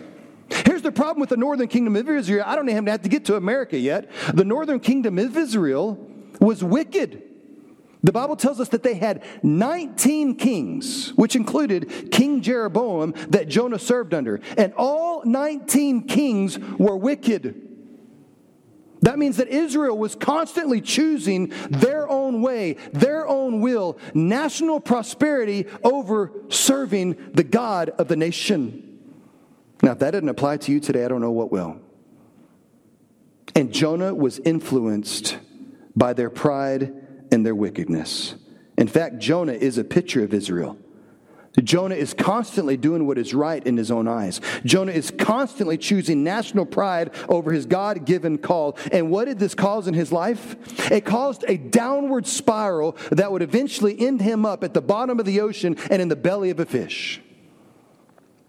Here's 0.66 0.82
the 0.82 0.92
problem 0.92 1.20
with 1.20 1.30
the 1.30 1.36
northern 1.36 1.68
kingdom 1.68 1.96
of 1.96 2.08
Israel. 2.08 2.44
I 2.46 2.56
don't 2.56 2.68
even 2.68 2.86
have 2.86 3.02
to 3.02 3.08
get 3.08 3.24
to 3.26 3.36
America 3.36 3.78
yet. 3.78 4.10
The 4.34 4.44
northern 4.44 4.80
kingdom 4.80 5.18
of 5.18 5.36
Israel 5.36 5.98
was 6.40 6.62
wicked. 6.64 7.22
The 8.04 8.12
Bible 8.12 8.34
tells 8.34 8.58
us 8.58 8.68
that 8.70 8.82
they 8.82 8.94
had 8.94 9.22
19 9.44 10.34
kings, 10.36 11.10
which 11.10 11.36
included 11.36 12.10
King 12.10 12.42
Jeroboam 12.42 13.14
that 13.28 13.48
Jonah 13.48 13.78
served 13.78 14.12
under. 14.12 14.40
And 14.56 14.72
all 14.76 15.24
19 15.24 16.08
kings 16.08 16.58
were 16.58 16.96
wicked. 16.96 17.68
That 19.02 19.18
means 19.18 19.36
that 19.36 19.48
Israel 19.48 19.98
was 19.98 20.14
constantly 20.14 20.80
choosing 20.80 21.52
their 21.70 22.08
own 22.08 22.40
way, 22.40 22.74
their 22.92 23.26
own 23.26 23.60
will, 23.60 23.98
national 24.14 24.80
prosperity 24.80 25.66
over 25.82 26.32
serving 26.48 27.32
the 27.34 27.42
God 27.44 27.90
of 27.90 28.08
the 28.08 28.16
nation. 28.16 28.88
Now, 29.82 29.92
if 29.92 29.98
that 29.98 30.12
didn't 30.12 30.28
apply 30.28 30.58
to 30.58 30.72
you 30.72 30.78
today, 30.78 31.04
I 31.04 31.08
don't 31.08 31.20
know 31.20 31.32
what 31.32 31.50
will. 31.50 31.80
And 33.56 33.72
Jonah 33.72 34.14
was 34.14 34.38
influenced 34.40 35.36
by 35.96 36.12
their 36.12 36.30
pride 36.30 36.94
and 37.32 37.44
their 37.44 37.54
wickedness. 37.54 38.34
In 38.78 38.86
fact, 38.86 39.18
Jonah 39.18 39.52
is 39.52 39.78
a 39.78 39.84
picture 39.84 40.22
of 40.22 40.32
Israel. 40.32 40.78
Jonah 41.62 41.94
is 41.94 42.14
constantly 42.14 42.78
doing 42.78 43.06
what 43.06 43.18
is 43.18 43.34
right 43.34 43.64
in 43.66 43.76
his 43.76 43.90
own 43.90 44.08
eyes. 44.08 44.40
Jonah 44.64 44.92
is 44.92 45.10
constantly 45.10 45.76
choosing 45.76 46.24
national 46.24 46.64
pride 46.64 47.10
over 47.28 47.52
his 47.52 47.66
God 47.66 48.06
given 48.06 48.38
call. 48.38 48.78
And 48.90 49.10
what 49.10 49.26
did 49.26 49.38
this 49.38 49.54
cause 49.54 49.86
in 49.86 49.92
his 49.92 50.10
life? 50.10 50.90
It 50.90 51.04
caused 51.04 51.44
a 51.46 51.58
downward 51.58 52.26
spiral 52.26 52.96
that 53.10 53.30
would 53.30 53.42
eventually 53.42 54.00
end 54.00 54.22
him 54.22 54.46
up 54.46 54.64
at 54.64 54.72
the 54.72 54.80
bottom 54.80 55.20
of 55.20 55.26
the 55.26 55.40
ocean 55.40 55.76
and 55.90 56.00
in 56.00 56.08
the 56.08 56.16
belly 56.16 56.48
of 56.48 56.58
a 56.58 56.64
fish. 56.64 57.20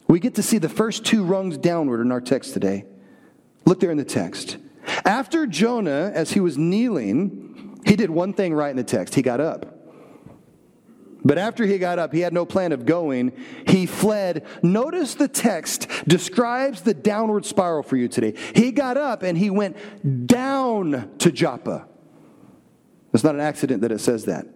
We 0.08 0.20
get 0.20 0.36
to 0.36 0.44
see 0.44 0.58
the 0.58 0.70
first 0.70 1.06
two 1.06 1.26
rungs 1.26 1.58
downward 1.58 2.02
in 2.02 2.12
our 2.12 2.22
text 2.22 2.54
today. 2.54 2.86
Look 3.66 3.82
there 3.82 3.92
in 3.92 3.98
the 3.98 4.06
text. 4.06 4.58
After 5.06 5.46
Jonah, 5.46 6.12
as 6.14 6.32
he 6.32 6.40
was 6.40 6.58
kneeling, 6.58 7.53
he 7.86 7.96
did 7.96 8.10
one 8.10 8.34
thing 8.34 8.54
right 8.54 8.72
in 8.72 8.78
the 8.78 8.84
text. 8.84 9.16
He 9.16 9.22
got 9.22 9.40
up. 9.40 9.74
But 11.26 11.38
after 11.38 11.66
he 11.66 11.78
got 11.78 12.00
up, 12.00 12.14
he 12.14 12.20
had 12.20 12.34
no 12.34 12.46
plan 12.46 12.74
of 12.74 12.86
going. 12.86 13.32
He 13.66 13.86
fled. 13.86 14.46
Notice 14.62 15.16
the 15.16 15.30
text 15.30 15.88
describes 16.06 16.82
the 16.82 16.94
downward 16.94 17.46
spiral 17.46 17.82
for 17.82 17.96
you 17.96 18.10
today. 18.10 18.34
He 18.54 18.72
got 18.72 18.98
up 18.98 19.24
and 19.24 19.38
he 19.38 19.50
went 19.50 20.28
down 20.28 21.12
to 21.20 21.32
Joppa. 21.32 21.88
It's 23.14 23.24
not 23.24 23.36
an 23.36 23.42
accident 23.42 23.82
that 23.84 23.92
it 23.92 24.00
says 24.00 24.26
that. 24.26 24.48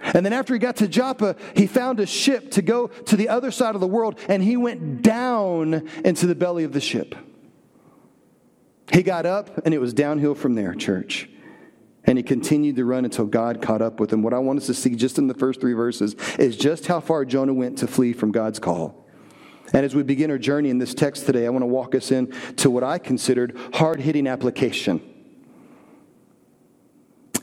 And 0.00 0.24
then 0.24 0.32
after 0.32 0.54
he 0.54 0.58
got 0.58 0.76
to 0.76 0.88
Joppa, 0.88 1.36
he 1.54 1.66
found 1.66 2.00
a 2.00 2.06
ship 2.06 2.52
to 2.52 2.62
go 2.62 2.86
to 2.86 3.16
the 3.16 3.28
other 3.28 3.50
side 3.50 3.74
of 3.74 3.80
the 3.80 3.86
world, 3.86 4.18
and 4.28 4.42
he 4.42 4.56
went 4.56 5.02
down 5.02 5.88
into 6.04 6.26
the 6.26 6.34
belly 6.34 6.64
of 6.64 6.72
the 6.72 6.80
ship. 6.80 7.14
He 8.92 9.02
got 9.02 9.26
up, 9.26 9.66
and 9.66 9.74
it 9.74 9.78
was 9.78 9.92
downhill 9.92 10.34
from 10.34 10.54
there, 10.54 10.74
church. 10.74 11.28
And 12.06 12.16
he 12.18 12.22
continued 12.22 12.76
to 12.76 12.84
run 12.84 13.04
until 13.04 13.26
God 13.26 13.60
caught 13.60 13.82
up 13.82 13.98
with 13.98 14.12
him. 14.12 14.22
What 14.22 14.32
I 14.32 14.38
want 14.38 14.60
us 14.60 14.66
to 14.66 14.74
see 14.74 14.94
just 14.94 15.18
in 15.18 15.26
the 15.26 15.34
first 15.34 15.60
three 15.60 15.72
verses 15.72 16.14
is 16.38 16.56
just 16.56 16.86
how 16.86 17.00
far 17.00 17.24
Jonah 17.24 17.54
went 17.54 17.78
to 17.78 17.86
flee 17.86 18.12
from 18.12 18.30
God's 18.30 18.58
call. 18.58 19.06
And 19.72 19.84
as 19.84 19.94
we 19.94 20.02
begin 20.02 20.30
our 20.30 20.38
journey 20.38 20.70
in 20.70 20.78
this 20.78 20.94
text 20.94 21.26
today, 21.26 21.46
I 21.46 21.48
want 21.50 21.62
to 21.62 21.66
walk 21.66 21.94
us 21.94 22.12
in 22.12 22.32
to 22.56 22.70
what 22.70 22.84
I 22.84 22.98
considered 22.98 23.58
hard 23.74 24.00
hitting 24.00 24.26
application. 24.26 25.00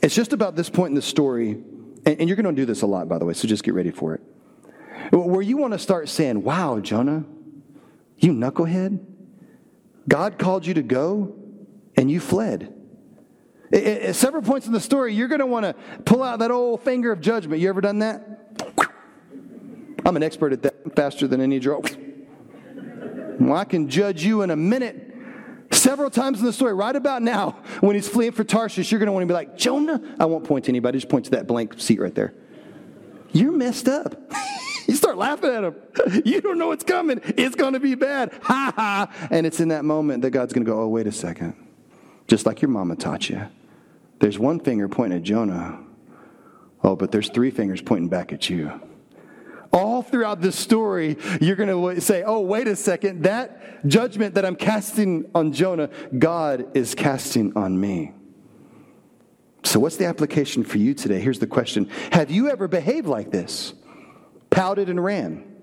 It's 0.02 0.14
just 0.14 0.32
about 0.32 0.56
this 0.56 0.68
point 0.68 0.90
in 0.90 0.94
the 0.94 1.02
story, 1.02 1.62
and 2.06 2.28
you're 2.28 2.36
going 2.36 2.54
to 2.54 2.60
do 2.60 2.66
this 2.66 2.82
a 2.82 2.86
lot, 2.86 3.08
by 3.08 3.18
the 3.18 3.24
way, 3.24 3.34
so 3.34 3.48
just 3.48 3.64
get 3.64 3.74
ready 3.74 3.90
for 3.90 4.14
it. 4.14 4.22
Where 5.12 5.42
you 5.42 5.56
want 5.56 5.72
to 5.72 5.78
start 5.78 6.08
saying, 6.08 6.42
Wow, 6.42 6.80
Jonah, 6.80 7.24
you 8.18 8.32
knucklehead, 8.32 9.04
God 10.08 10.38
called 10.38 10.66
you 10.66 10.74
to 10.74 10.82
go, 10.82 11.34
and 11.96 12.10
you 12.10 12.20
fled. 12.20 12.72
Several 14.12 14.42
points 14.42 14.66
in 14.66 14.72
the 14.72 14.80
story, 14.80 15.14
you're 15.14 15.28
going 15.28 15.40
to 15.40 15.46
want 15.46 15.64
to 15.64 15.74
pull 16.04 16.22
out 16.22 16.38
that 16.38 16.52
old 16.52 16.82
finger 16.82 17.10
of 17.10 17.20
judgment. 17.20 17.60
You 17.60 17.68
ever 17.68 17.80
done 17.80 17.98
that? 17.98 18.44
I'm 20.06 20.16
an 20.16 20.22
expert 20.22 20.52
at 20.52 20.62
that, 20.62 20.94
faster 20.94 21.26
than 21.26 21.40
any 21.40 21.58
draw. 21.58 21.80
Well, 23.40 23.56
I 23.56 23.64
can 23.64 23.88
judge 23.88 24.24
you 24.24 24.42
in 24.42 24.50
a 24.50 24.56
minute. 24.56 25.12
Several 25.72 26.08
times 26.08 26.38
in 26.38 26.46
the 26.46 26.52
story, 26.52 26.72
right 26.72 26.94
about 26.94 27.22
now, 27.22 27.52
when 27.80 27.96
he's 27.96 28.08
fleeing 28.08 28.32
for 28.32 28.44
Tarshish, 28.44 28.92
you're 28.92 29.00
going 29.00 29.06
to 29.08 29.12
want 29.12 29.24
to 29.24 29.26
be 29.26 29.34
like, 29.34 29.56
Jonah. 29.56 30.00
I 30.20 30.26
won't 30.26 30.44
point 30.44 30.66
to 30.66 30.70
anybody, 30.70 30.98
just 30.98 31.08
point 31.08 31.24
to 31.24 31.30
that 31.32 31.48
blank 31.48 31.80
seat 31.80 32.00
right 32.00 32.14
there. 32.14 32.32
You're 33.32 33.50
messed 33.50 33.88
up. 33.88 34.14
you 34.86 34.94
start 34.94 35.16
laughing 35.16 35.50
at 35.50 35.64
him. 35.64 35.74
You 36.24 36.40
don't 36.40 36.58
know 36.58 36.68
what's 36.68 36.84
coming. 36.84 37.20
It's 37.24 37.56
going 37.56 37.72
to 37.72 37.80
be 37.80 37.96
bad. 37.96 38.32
Ha 38.42 38.72
ha. 38.76 39.28
And 39.30 39.46
it's 39.46 39.58
in 39.58 39.68
that 39.68 39.84
moment 39.84 40.22
that 40.22 40.30
God's 40.30 40.52
going 40.52 40.64
to 40.64 40.70
go, 40.70 40.80
oh, 40.80 40.88
wait 40.88 41.08
a 41.08 41.12
second. 41.12 41.56
Just 42.28 42.46
like 42.46 42.62
your 42.62 42.68
mama 42.68 42.94
taught 42.94 43.28
you. 43.28 43.48
There's 44.24 44.38
one 44.38 44.58
finger 44.58 44.88
pointing 44.88 45.18
at 45.18 45.22
Jonah. 45.22 45.80
Oh, 46.82 46.96
but 46.96 47.12
there's 47.12 47.28
three 47.28 47.50
fingers 47.50 47.82
pointing 47.82 48.08
back 48.08 48.32
at 48.32 48.48
you. 48.48 48.80
All 49.70 50.00
throughout 50.00 50.40
this 50.40 50.58
story, 50.58 51.18
you're 51.42 51.56
going 51.56 51.68
to 51.68 52.00
say, 52.00 52.22
oh, 52.22 52.40
wait 52.40 52.66
a 52.66 52.74
second. 52.74 53.24
That 53.24 53.86
judgment 53.86 54.36
that 54.36 54.46
I'm 54.46 54.56
casting 54.56 55.30
on 55.34 55.52
Jonah, 55.52 55.90
God 56.18 56.74
is 56.74 56.94
casting 56.94 57.54
on 57.54 57.78
me. 57.78 58.14
So, 59.62 59.78
what's 59.78 59.96
the 59.96 60.06
application 60.06 60.64
for 60.64 60.78
you 60.78 60.94
today? 60.94 61.20
Here's 61.20 61.38
the 61.38 61.46
question 61.46 61.90
Have 62.12 62.30
you 62.30 62.48
ever 62.48 62.66
behaved 62.66 63.06
like 63.06 63.30
this? 63.30 63.74
Pouted 64.48 64.88
and 64.88 65.04
ran? 65.04 65.53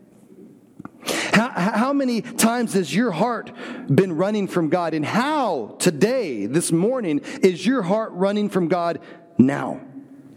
How, 1.31 1.49
how, 1.49 1.93
many 1.93 2.21
times 2.21 2.73
has 2.73 2.93
your 2.93 3.11
heart 3.11 3.51
been 3.87 4.13
running 4.13 4.47
from 4.47 4.69
God? 4.69 4.93
And 4.93 5.05
how 5.05 5.75
today, 5.79 6.45
this 6.45 6.71
morning, 6.71 7.19
is 7.41 7.65
your 7.65 7.81
heart 7.81 8.11
running 8.13 8.49
from 8.49 8.67
God 8.67 8.99
now? 9.37 9.81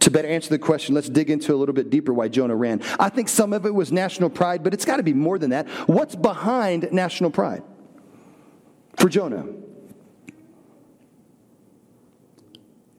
To 0.00 0.10
better 0.10 0.28
answer 0.28 0.50
the 0.50 0.58
question, 0.58 0.94
let's 0.94 1.08
dig 1.08 1.30
into 1.30 1.54
a 1.54 1.56
little 1.56 1.74
bit 1.74 1.90
deeper 1.90 2.12
why 2.12 2.28
Jonah 2.28 2.54
ran. 2.54 2.82
I 3.00 3.08
think 3.08 3.28
some 3.28 3.52
of 3.52 3.64
it 3.64 3.74
was 3.74 3.90
national 3.90 4.30
pride, 4.30 4.62
but 4.62 4.74
it's 4.74 4.84
got 4.84 4.98
to 4.98 5.02
be 5.02 5.14
more 5.14 5.38
than 5.38 5.50
that. 5.50 5.66
What's 5.88 6.14
behind 6.14 6.88
national 6.92 7.30
pride 7.30 7.62
for 8.96 9.08
Jonah? 9.08 9.46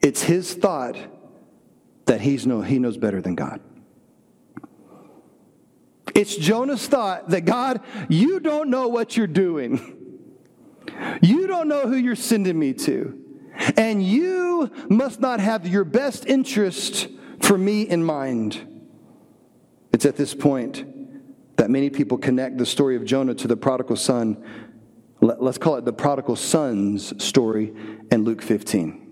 It's 0.01 0.21
his 0.21 0.53
thought 0.53 0.97
that 2.05 2.21
he's 2.21 2.45
no, 2.45 2.61
he 2.61 2.79
knows 2.79 2.97
better 2.97 3.21
than 3.21 3.35
God. 3.35 3.61
It's 6.15 6.35
Jonah's 6.37 6.87
thought 6.87 7.29
that 7.29 7.41
God, 7.41 7.81
you 8.07 8.39
don't 8.39 8.69
know 8.69 8.87
what 8.87 9.17
you're 9.17 9.27
doing. 9.27 9.91
You 11.21 11.45
don't 11.45 11.67
know 11.67 11.87
who 11.87 11.95
you're 11.97 12.15
sending 12.15 12.57
me 12.57 12.73
to. 12.73 13.21
And 13.75 14.01
you 14.03 14.71
must 14.89 15.19
not 15.19 15.39
have 15.39 15.67
your 15.67 15.83
best 15.83 16.25
interest 16.25 17.09
for 17.41 17.57
me 17.57 17.81
in 17.81 18.03
mind. 18.03 18.65
It's 19.91 20.05
at 20.05 20.15
this 20.15 20.33
point 20.33 20.85
that 21.57 21.69
many 21.69 21.89
people 21.89 22.17
connect 22.17 22.57
the 22.57 22.65
story 22.65 22.95
of 22.95 23.05
Jonah 23.05 23.33
to 23.35 23.47
the 23.47 23.57
prodigal 23.57 23.95
son. 23.95 24.43
Let's 25.21 25.57
call 25.57 25.75
it 25.75 25.85
the 25.85 25.93
prodigal 25.93 26.35
son's 26.35 27.23
story 27.23 27.73
in 28.11 28.23
Luke 28.23 28.41
15. 28.41 29.04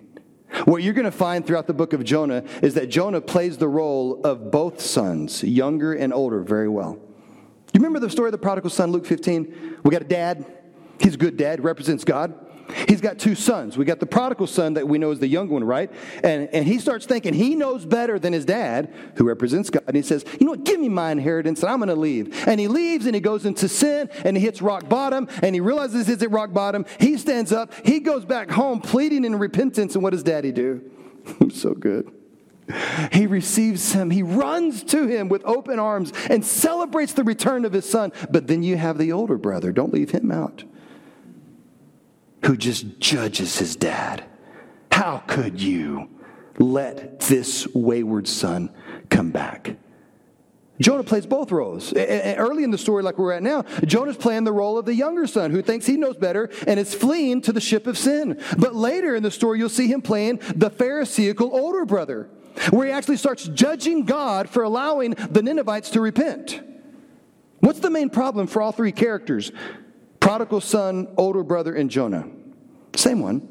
What 0.65 0.83
you're 0.83 0.93
going 0.93 1.05
to 1.05 1.11
find 1.11 1.45
throughout 1.45 1.67
the 1.67 1.73
book 1.73 1.93
of 1.93 2.03
Jonah 2.03 2.43
is 2.61 2.75
that 2.75 2.87
Jonah 2.87 3.21
plays 3.21 3.57
the 3.57 3.67
role 3.67 4.21
of 4.23 4.51
both 4.51 4.81
sons, 4.81 5.43
younger 5.43 5.93
and 5.93 6.13
older, 6.13 6.41
very 6.41 6.69
well. 6.69 6.99
You 7.73 7.79
remember 7.79 7.99
the 7.99 8.09
story 8.09 8.27
of 8.27 8.33
the 8.33 8.37
prodigal 8.37 8.69
son, 8.69 8.91
Luke 8.91 9.05
15? 9.05 9.79
We 9.83 9.91
got 9.91 10.03
a 10.03 10.05
dad. 10.05 10.45
He's 10.99 11.15
a 11.15 11.17
good 11.17 11.37
dad, 11.37 11.63
represents 11.63 12.03
God. 12.03 12.33
He's 12.87 13.01
got 13.01 13.19
two 13.19 13.35
sons. 13.35 13.77
We 13.77 13.85
got 13.85 13.99
the 13.99 14.05
prodigal 14.05 14.47
son 14.47 14.73
that 14.73 14.87
we 14.87 14.97
know 14.97 15.11
is 15.11 15.19
the 15.19 15.27
young 15.27 15.49
one, 15.49 15.63
right? 15.63 15.91
And, 16.23 16.49
and 16.53 16.65
he 16.65 16.79
starts 16.79 17.05
thinking 17.05 17.33
he 17.33 17.55
knows 17.55 17.85
better 17.85 18.19
than 18.19 18.33
his 18.33 18.45
dad, 18.45 18.93
who 19.15 19.25
represents 19.25 19.69
God. 19.69 19.83
And 19.87 19.95
he 19.95 20.01
says, 20.01 20.25
You 20.39 20.45
know 20.45 20.51
what? 20.51 20.63
Give 20.63 20.79
me 20.79 20.89
my 20.89 21.11
inheritance 21.11 21.61
and 21.61 21.71
I'm 21.71 21.79
going 21.79 21.89
to 21.89 21.95
leave. 21.95 22.47
And 22.47 22.59
he 22.59 22.67
leaves 22.67 23.05
and 23.05 23.15
he 23.15 23.21
goes 23.21 23.45
into 23.45 23.67
sin 23.67 24.09
and 24.23 24.37
he 24.37 24.43
hits 24.43 24.61
rock 24.61 24.89
bottom 24.89 25.27
and 25.41 25.55
he 25.55 25.61
realizes 25.61 26.07
he's 26.07 26.21
at 26.21 26.31
rock 26.31 26.53
bottom. 26.53 26.85
He 26.99 27.17
stands 27.17 27.51
up. 27.51 27.73
He 27.85 27.99
goes 27.99 28.25
back 28.25 28.49
home 28.49 28.81
pleading 28.81 29.25
in 29.25 29.35
repentance. 29.35 29.95
And 29.95 30.03
what 30.03 30.11
does 30.11 30.23
daddy 30.23 30.51
do? 30.51 30.89
so 31.51 31.73
good. 31.73 32.11
He 33.11 33.27
receives 33.27 33.91
him. 33.91 34.09
He 34.09 34.23
runs 34.23 34.83
to 34.85 35.07
him 35.07 35.27
with 35.27 35.43
open 35.43 35.79
arms 35.79 36.13
and 36.29 36.45
celebrates 36.45 37.13
the 37.13 37.23
return 37.23 37.65
of 37.65 37.73
his 37.73 37.89
son. 37.89 38.13
But 38.29 38.47
then 38.47 38.63
you 38.63 38.77
have 38.77 38.97
the 38.97 39.11
older 39.11 39.37
brother. 39.37 39.71
Don't 39.71 39.93
leave 39.93 40.11
him 40.11 40.31
out 40.31 40.63
who 42.45 42.57
just 42.57 42.99
judges 42.99 43.57
his 43.57 43.75
dad. 43.75 44.23
How 44.91 45.23
could 45.27 45.61
you 45.61 46.09
let 46.59 47.19
this 47.21 47.67
wayward 47.73 48.27
son 48.27 48.69
come 49.09 49.31
back? 49.31 49.77
Jonah 50.81 51.03
plays 51.03 51.25
both 51.25 51.51
roles. 51.51 51.93
Early 51.93 52.63
in 52.63 52.71
the 52.71 52.77
story, 52.77 53.03
like 53.03 53.17
we're 53.17 53.31
at 53.33 53.43
now, 53.43 53.61
Jonah's 53.85 54.17
playing 54.17 54.43
the 54.43 54.51
role 54.51 54.77
of 54.77 54.85
the 54.85 54.93
younger 54.93 55.27
son 55.27 55.51
who 55.51 55.61
thinks 55.61 55.85
he 55.85 55.97
knows 55.97 56.17
better 56.17 56.49
and 56.67 56.79
is 56.79 56.93
fleeing 56.93 57.41
to 57.41 57.53
the 57.53 57.61
ship 57.61 57.87
of 57.87 57.97
sin. 57.97 58.41
But 58.57 58.75
later 58.75 59.15
in 59.15 59.23
the 59.23 59.31
story, 59.31 59.59
you'll 59.59 59.69
see 59.69 59.87
him 59.87 60.01
playing 60.01 60.41
the 60.55 60.69
Pharisaical 60.69 61.49
older 61.53 61.85
brother, 61.85 62.29
where 62.71 62.87
he 62.87 62.91
actually 62.91 63.17
starts 63.17 63.47
judging 63.47 64.03
God 64.03 64.49
for 64.49 64.63
allowing 64.63 65.11
the 65.11 65.41
Ninevites 65.41 65.91
to 65.91 66.01
repent. 66.01 66.61
What's 67.59 67.79
the 67.79 67.89
main 67.89 68.09
problem 68.09 68.47
for 68.47 68.61
all 68.61 68.71
three 68.71 68.91
characters? 68.91 69.51
Prodigal 70.23 70.61
son, 70.61 71.09
older 71.17 71.43
brother, 71.43 71.75
and 71.75 71.91
Jonah. 71.91 72.25
Same 72.95 73.19
one. 73.19 73.45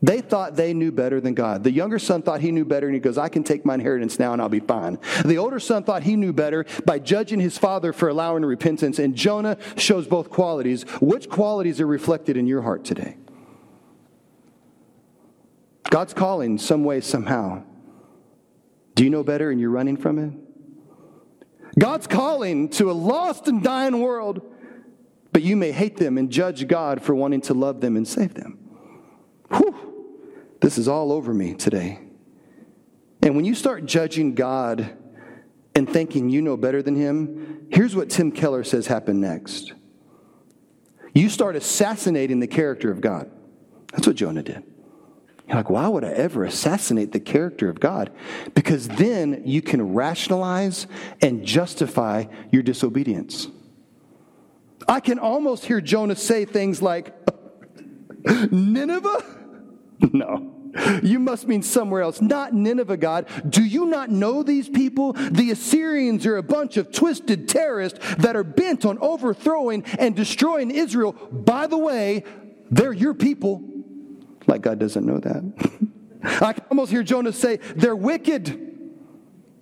They 0.00 0.22
thought 0.22 0.56
they 0.56 0.72
knew 0.72 0.90
better 0.90 1.20
than 1.20 1.34
God. 1.34 1.62
The 1.62 1.70
younger 1.70 1.98
son 1.98 2.22
thought 2.22 2.40
he 2.40 2.52
knew 2.52 2.64
better, 2.64 2.86
and 2.86 2.94
he 2.94 3.00
goes, 3.00 3.18
I 3.18 3.28
can 3.28 3.44
take 3.44 3.66
my 3.66 3.74
inheritance 3.74 4.18
now 4.18 4.32
and 4.32 4.40
I'll 4.40 4.48
be 4.48 4.60
fine. 4.60 4.98
The 5.26 5.36
older 5.36 5.60
son 5.60 5.84
thought 5.84 6.02
he 6.02 6.16
knew 6.16 6.32
better 6.32 6.64
by 6.86 7.00
judging 7.00 7.38
his 7.38 7.58
father 7.58 7.92
for 7.92 8.08
allowing 8.08 8.46
repentance, 8.46 8.98
and 8.98 9.14
Jonah 9.14 9.58
shows 9.76 10.06
both 10.06 10.30
qualities. 10.30 10.84
Which 11.02 11.28
qualities 11.28 11.82
are 11.82 11.86
reflected 11.86 12.38
in 12.38 12.46
your 12.46 12.62
heart 12.62 12.86
today? 12.86 13.18
God's 15.90 16.14
calling 16.14 16.56
some 16.56 16.84
way, 16.84 17.02
somehow. 17.02 17.62
Do 18.94 19.04
you 19.04 19.10
know 19.10 19.22
better 19.22 19.50
and 19.50 19.60
you're 19.60 19.68
running 19.68 19.98
from 19.98 20.18
it? 20.18 20.32
God's 21.78 22.06
calling 22.06 22.70
to 22.70 22.90
a 22.90 22.92
lost 22.92 23.48
and 23.48 23.62
dying 23.62 24.00
world, 24.00 24.40
but 25.34 25.42
you 25.42 25.56
may 25.56 25.72
hate 25.72 25.96
them 25.96 26.16
and 26.16 26.30
judge 26.30 26.68
God 26.68 27.02
for 27.02 27.12
wanting 27.12 27.40
to 27.42 27.54
love 27.54 27.80
them 27.80 27.96
and 27.96 28.06
save 28.06 28.34
them. 28.34 28.56
Whew. 29.52 30.54
This 30.60 30.78
is 30.78 30.86
all 30.86 31.10
over 31.10 31.34
me 31.34 31.54
today. 31.54 31.98
And 33.20 33.34
when 33.34 33.44
you 33.44 33.56
start 33.56 33.84
judging 33.84 34.36
God 34.36 34.96
and 35.74 35.90
thinking 35.90 36.30
you 36.30 36.40
know 36.40 36.56
better 36.56 36.82
than 36.82 36.94
Him, 36.94 37.66
here's 37.68 37.96
what 37.96 38.10
Tim 38.10 38.30
Keller 38.30 38.62
says 38.62 38.86
happened 38.86 39.20
next. 39.20 39.72
You 41.14 41.28
start 41.28 41.56
assassinating 41.56 42.38
the 42.38 42.46
character 42.46 42.92
of 42.92 43.00
God. 43.00 43.28
That's 43.90 44.06
what 44.06 44.14
Jonah 44.14 44.44
did. 44.44 44.62
You're 45.48 45.56
like, 45.56 45.68
why 45.68 45.88
would 45.88 46.04
I 46.04 46.12
ever 46.12 46.44
assassinate 46.44 47.10
the 47.10 47.18
character 47.18 47.68
of 47.68 47.80
God? 47.80 48.12
Because 48.54 48.86
then 48.86 49.42
you 49.44 49.62
can 49.62 49.94
rationalize 49.94 50.86
and 51.20 51.44
justify 51.44 52.26
your 52.52 52.62
disobedience. 52.62 53.48
I 54.88 55.00
can 55.00 55.18
almost 55.18 55.64
hear 55.64 55.80
Jonah 55.80 56.16
say 56.16 56.44
things 56.44 56.82
like, 56.82 57.14
Nineveh? 58.24 59.24
No. 60.12 60.54
You 61.02 61.18
must 61.18 61.46
mean 61.46 61.62
somewhere 61.62 62.02
else, 62.02 62.20
not 62.20 62.52
Nineveh, 62.52 62.96
God. 62.96 63.26
Do 63.48 63.64
you 63.64 63.86
not 63.86 64.10
know 64.10 64.42
these 64.42 64.68
people? 64.68 65.12
The 65.12 65.50
Assyrians 65.52 66.26
are 66.26 66.36
a 66.36 66.42
bunch 66.42 66.76
of 66.76 66.92
twisted 66.92 67.48
terrorists 67.48 68.00
that 68.16 68.34
are 68.34 68.44
bent 68.44 68.84
on 68.84 68.98
overthrowing 68.98 69.84
and 69.98 70.16
destroying 70.16 70.70
Israel. 70.70 71.12
By 71.12 71.68
the 71.68 71.78
way, 71.78 72.24
they're 72.70 72.92
your 72.92 73.14
people. 73.14 73.62
Like 74.46 74.62
God 74.62 74.78
doesn't 74.78 75.06
know 75.06 75.20
that. 75.20 75.44
I 76.42 76.52
can 76.52 76.64
almost 76.70 76.90
hear 76.90 77.02
Jonah 77.02 77.32
say, 77.32 77.58
they're 77.76 77.96
wicked. 77.96 78.60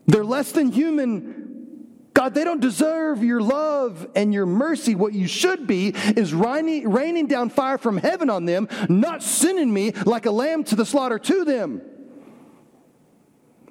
They're 0.06 0.24
less 0.24 0.52
than 0.52 0.72
human. 0.72 1.41
God, 2.22 2.34
they 2.34 2.44
don't 2.44 2.60
deserve 2.60 3.24
your 3.24 3.40
love 3.40 4.06
and 4.14 4.32
your 4.32 4.46
mercy. 4.46 4.94
What 4.94 5.12
you 5.12 5.26
should 5.26 5.66
be 5.66 5.88
is 5.88 6.32
raining, 6.32 6.88
raining 6.88 7.26
down 7.26 7.50
fire 7.50 7.78
from 7.78 7.96
heaven 7.96 8.30
on 8.30 8.44
them, 8.44 8.68
not 8.88 9.24
sending 9.24 9.74
me 9.74 9.90
like 10.06 10.26
a 10.26 10.30
lamb 10.30 10.62
to 10.64 10.76
the 10.76 10.86
slaughter 10.86 11.18
to 11.18 11.44
them. 11.44 11.82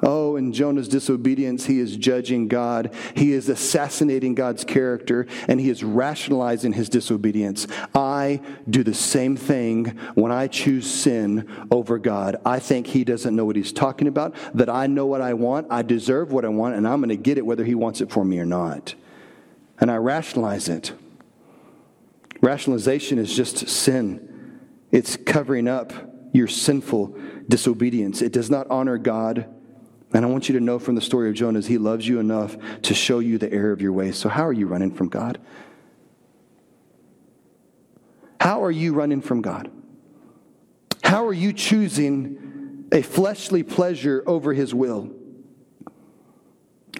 Oh, 0.03 0.35
in 0.35 0.51
Jonah's 0.51 0.87
disobedience, 0.87 1.65
he 1.65 1.79
is 1.79 1.95
judging 1.95 2.47
God. 2.47 2.93
He 3.15 3.33
is 3.33 3.49
assassinating 3.49 4.35
God's 4.35 4.63
character, 4.63 5.27
and 5.47 5.59
he 5.59 5.69
is 5.69 5.83
rationalizing 5.83 6.73
his 6.73 6.89
disobedience. 6.89 7.67
I 7.93 8.41
do 8.69 8.83
the 8.83 8.93
same 8.93 9.35
thing 9.35 9.97
when 10.15 10.31
I 10.31 10.47
choose 10.47 10.89
sin 10.89 11.47
over 11.69 11.99
God. 11.99 12.37
I 12.45 12.59
think 12.59 12.87
he 12.87 13.03
doesn't 13.03 13.35
know 13.35 13.45
what 13.45 13.55
he's 13.55 13.73
talking 13.73 14.07
about, 14.07 14.35
that 14.55 14.69
I 14.69 14.87
know 14.87 15.05
what 15.05 15.21
I 15.21 15.33
want, 15.33 15.67
I 15.69 15.83
deserve 15.83 16.31
what 16.31 16.45
I 16.45 16.49
want, 16.49 16.75
and 16.75 16.87
I'm 16.87 16.99
going 16.99 17.09
to 17.09 17.15
get 17.15 17.37
it 17.37 17.45
whether 17.45 17.63
he 17.63 17.75
wants 17.75 18.01
it 18.01 18.11
for 18.11 18.25
me 18.25 18.39
or 18.39 18.45
not. 18.45 18.95
And 19.79 19.91
I 19.91 19.97
rationalize 19.97 20.67
it. 20.67 20.93
Rationalization 22.41 23.19
is 23.19 23.35
just 23.35 23.67
sin, 23.69 24.59
it's 24.91 25.15
covering 25.15 25.67
up 25.67 25.93
your 26.33 26.47
sinful 26.47 27.15
disobedience. 27.47 28.21
It 28.21 28.31
does 28.31 28.49
not 28.49 28.67
honor 28.69 28.97
God. 28.97 29.47
And 30.13 30.25
I 30.25 30.27
want 30.27 30.49
you 30.49 30.57
to 30.57 30.63
know 30.63 30.77
from 30.77 30.95
the 30.95 31.01
story 31.01 31.29
of 31.29 31.35
Jonah, 31.35 31.61
he 31.61 31.77
loves 31.77 32.07
you 32.07 32.19
enough 32.19 32.57
to 32.81 32.93
show 32.93 33.19
you 33.19 33.37
the 33.37 33.51
error 33.51 33.71
of 33.71 33.81
your 33.81 33.93
ways. 33.93 34.17
So, 34.17 34.27
how 34.27 34.45
are 34.45 34.53
you 34.53 34.67
running 34.67 34.93
from 34.93 35.07
God? 35.07 35.39
How 38.39 38.63
are 38.63 38.71
you 38.71 38.93
running 38.93 39.21
from 39.21 39.41
God? 39.41 39.71
How 41.03 41.25
are 41.25 41.33
you 41.33 41.53
choosing 41.53 42.87
a 42.91 43.01
fleshly 43.01 43.63
pleasure 43.63 44.23
over 44.25 44.53
his 44.53 44.73
will? 44.73 45.11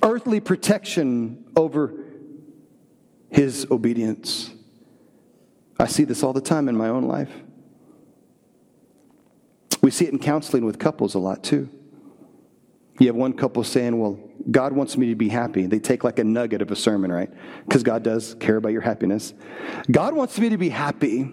Earthly 0.04 0.40
protection 0.40 1.44
over 1.56 1.94
his 3.30 3.68
obedience. 3.70 4.52
I 5.80 5.88
see 5.88 6.04
this 6.04 6.24
all 6.24 6.34
the 6.34 6.42
time 6.42 6.70
in 6.70 6.78
my 6.78 6.90
own 6.90 7.04
life. 7.04 7.32
We 9.82 9.90
see 9.90 10.06
it 10.06 10.14
in 10.14 10.20
counseling 10.20 10.66
with 10.66 10.78
couples 10.78 11.16
a 11.16 11.20
lot 11.20 11.44
too. 11.44 11.70
You 13.02 13.08
have 13.08 13.16
one 13.16 13.34
couple 13.34 13.64
saying, 13.64 14.00
Well, 14.00 14.20
God 14.52 14.74
wants 14.74 14.96
me 14.96 15.08
to 15.08 15.16
be 15.16 15.28
happy. 15.28 15.66
They 15.66 15.80
take 15.80 16.04
like 16.04 16.20
a 16.20 16.24
nugget 16.24 16.62
of 16.62 16.70
a 16.70 16.76
sermon, 16.76 17.12
right? 17.12 17.32
Because 17.66 17.82
God 17.82 18.04
does 18.04 18.36
care 18.36 18.58
about 18.58 18.74
your 18.74 18.82
happiness. 18.82 19.34
God 19.90 20.14
wants 20.14 20.38
me 20.38 20.50
to 20.50 20.58
be 20.58 20.70
happy. 20.70 21.32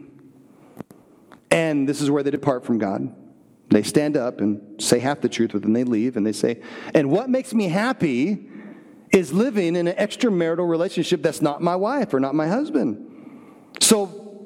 And 1.50 1.86
this 1.86 2.00
is 2.00 2.10
where 2.10 2.22
they 2.22 2.30
depart 2.30 2.64
from 2.64 2.78
God. 2.78 3.14
They 3.68 3.82
stand 3.82 4.16
up 4.16 4.40
and 4.40 4.82
say 4.82 4.98
half 4.98 5.20
the 5.20 5.28
truth, 5.28 5.50
but 5.52 5.60
then 5.60 5.74
they 5.74 5.84
leave 5.84 6.16
and 6.16 6.26
they 6.26 6.32
say, 6.32 6.62
And 6.94 7.10
what 7.10 7.28
makes 7.28 7.52
me 7.52 7.68
happy 7.68 8.48
is 9.12 9.34
living 9.34 9.76
in 9.76 9.88
an 9.88 9.96
extramarital 9.96 10.66
relationship 10.66 11.22
that's 11.22 11.42
not 11.42 11.60
my 11.60 11.76
wife 11.76 12.14
or 12.14 12.20
not 12.20 12.34
my 12.34 12.46
husband. 12.46 13.04
So, 13.82 14.42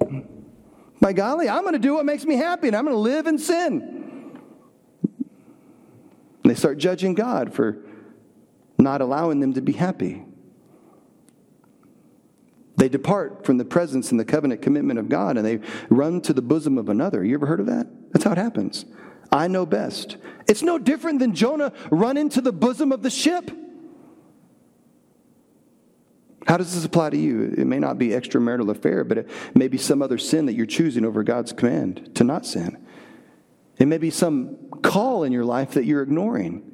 by 1.01 1.13
golly, 1.13 1.49
I'm 1.49 1.63
going 1.63 1.75
to 1.75 1.79
do 1.79 1.95
what 1.95 2.05
makes 2.05 2.25
me 2.25 2.35
happy 2.35 2.67
and 2.67 2.75
I'm 2.75 2.85
going 2.85 2.97
to 2.97 3.01
live 3.01 3.29
in 3.29 3.39
sin. 3.39 4.02
And 6.43 6.51
they 6.51 6.55
start 6.55 6.79
judging 6.79 7.15
God 7.15 7.53
for 7.55 7.79
not 8.79 9.01
allowing 9.01 9.41
them 9.41 9.55
to 9.55 9.63
be 9.63 9.73
happy. 9.73 10.25
They 12.77 12.89
depart 12.89 13.47
from 13.47 13.59
the 13.59 13.65
presence 13.65 14.11
and 14.11 14.19
the 14.19 14.25
covenant 14.25 14.63
commitment 14.63 14.99
of 14.99 15.09
God 15.09 15.37
and 15.37 15.47
they 15.47 15.61
run 15.89 16.21
to 16.23 16.33
the 16.33 16.43
bosom 16.43 16.79
of 16.79 16.89
another. 16.89 17.25
You 17.25 17.35
ever 17.35 17.47
heard 17.47 17.61
of 17.61 17.67
that? 17.67 17.87
That's 18.13 18.25
how 18.25 18.33
it 18.33 18.39
happens. 18.39 18.85
I 19.31 19.47
know 19.47 19.65
best. 19.65 20.17
It's 20.49 20.63
no 20.63 20.79
different 20.79 21.21
than 21.21 21.35
Jonah 21.35 21.73
running 21.91 22.29
to 22.31 22.41
the 22.41 22.53
bosom 22.53 22.93
of 22.93 23.03
the 23.03 23.11
ship. 23.11 23.51
How 26.47 26.57
does 26.57 26.75
this 26.75 26.85
apply 26.85 27.11
to 27.11 27.17
you? 27.17 27.55
It 27.57 27.67
may 27.67 27.79
not 27.79 27.99
be 27.99 28.09
extramarital 28.09 28.69
affair, 28.69 29.05
but 29.05 29.19
it 29.19 29.31
may 29.55 29.69
be 29.69 29.79
some 29.79 30.03
other 30.03 30.19
sin 30.19 30.47
that 30.47 30.55
you're 30.55 30.67
choosing 30.67 31.05
over 31.05 31.23
God's 31.23 31.53
command 31.53 32.15
to 32.17 32.25
not 32.25 32.45
sin. 32.45 32.85
It 33.79 33.87
may 33.87 33.99
be 33.99 34.11
some 34.11 34.57
call 34.83 35.25
in 35.25 35.33
your 35.33 35.45
life 35.45 35.73
that 35.73 35.85
you're 35.85 36.03
ignoring 36.03 36.71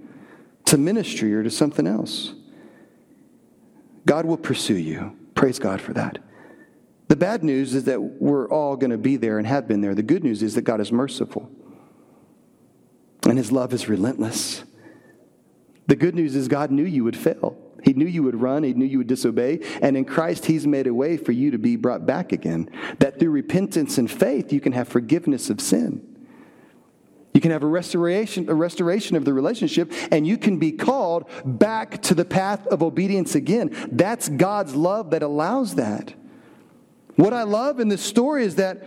to 0.66 0.78
ministry 0.78 1.34
or 1.34 1.42
to 1.42 1.50
something 1.50 1.86
else. 1.86 2.34
God 4.04 4.24
will 4.24 4.36
pursue 4.36 4.76
you. 4.76 5.16
Praise 5.34 5.58
God 5.58 5.80
for 5.80 5.92
that. 5.92 6.18
The 7.08 7.16
bad 7.16 7.42
news 7.42 7.74
is 7.74 7.84
that 7.84 8.00
we're 8.00 8.48
all 8.48 8.76
going 8.76 8.90
to 8.90 8.98
be 8.98 9.16
there 9.16 9.38
and 9.38 9.46
have 9.46 9.66
been 9.66 9.80
there. 9.80 9.94
The 9.94 10.02
good 10.02 10.24
news 10.24 10.42
is 10.42 10.54
that 10.54 10.62
God 10.62 10.80
is 10.80 10.92
merciful 10.92 11.50
and 13.24 13.38
his 13.38 13.52
love 13.52 13.72
is 13.72 13.88
relentless. 13.88 14.64
The 15.86 15.96
good 15.96 16.14
news 16.14 16.36
is 16.36 16.48
God 16.48 16.70
knew 16.70 16.84
you 16.84 17.04
would 17.04 17.16
fail. 17.16 17.56
He 17.82 17.92
knew 17.92 18.06
you 18.06 18.22
would 18.24 18.40
run. 18.40 18.62
He 18.62 18.74
knew 18.74 18.84
you 18.84 18.98
would 18.98 19.06
disobey. 19.06 19.60
And 19.80 19.96
in 19.96 20.04
Christ, 20.04 20.46
He's 20.46 20.66
made 20.66 20.86
a 20.86 20.94
way 20.94 21.16
for 21.16 21.32
you 21.32 21.50
to 21.52 21.58
be 21.58 21.76
brought 21.76 22.06
back 22.06 22.32
again. 22.32 22.70
That 22.98 23.18
through 23.18 23.30
repentance 23.30 23.98
and 23.98 24.10
faith, 24.10 24.52
you 24.52 24.60
can 24.60 24.72
have 24.72 24.88
forgiveness 24.88 25.48
of 25.48 25.60
sin. 25.60 26.07
You 27.34 27.40
can 27.40 27.50
have 27.50 27.62
a 27.62 27.66
restoration, 27.66 28.48
a 28.48 28.54
restoration 28.54 29.16
of 29.16 29.24
the 29.24 29.32
relationship, 29.32 29.92
and 30.10 30.26
you 30.26 30.38
can 30.38 30.58
be 30.58 30.72
called 30.72 31.28
back 31.44 32.02
to 32.02 32.14
the 32.14 32.24
path 32.24 32.66
of 32.66 32.82
obedience 32.82 33.34
again. 33.34 33.70
That's 33.92 34.28
God's 34.28 34.74
love 34.74 35.10
that 35.10 35.22
allows 35.22 35.76
that. 35.76 36.14
What 37.16 37.32
I 37.32 37.42
love 37.42 37.80
in 37.80 37.88
this 37.88 38.02
story 38.02 38.44
is 38.44 38.56
that 38.56 38.82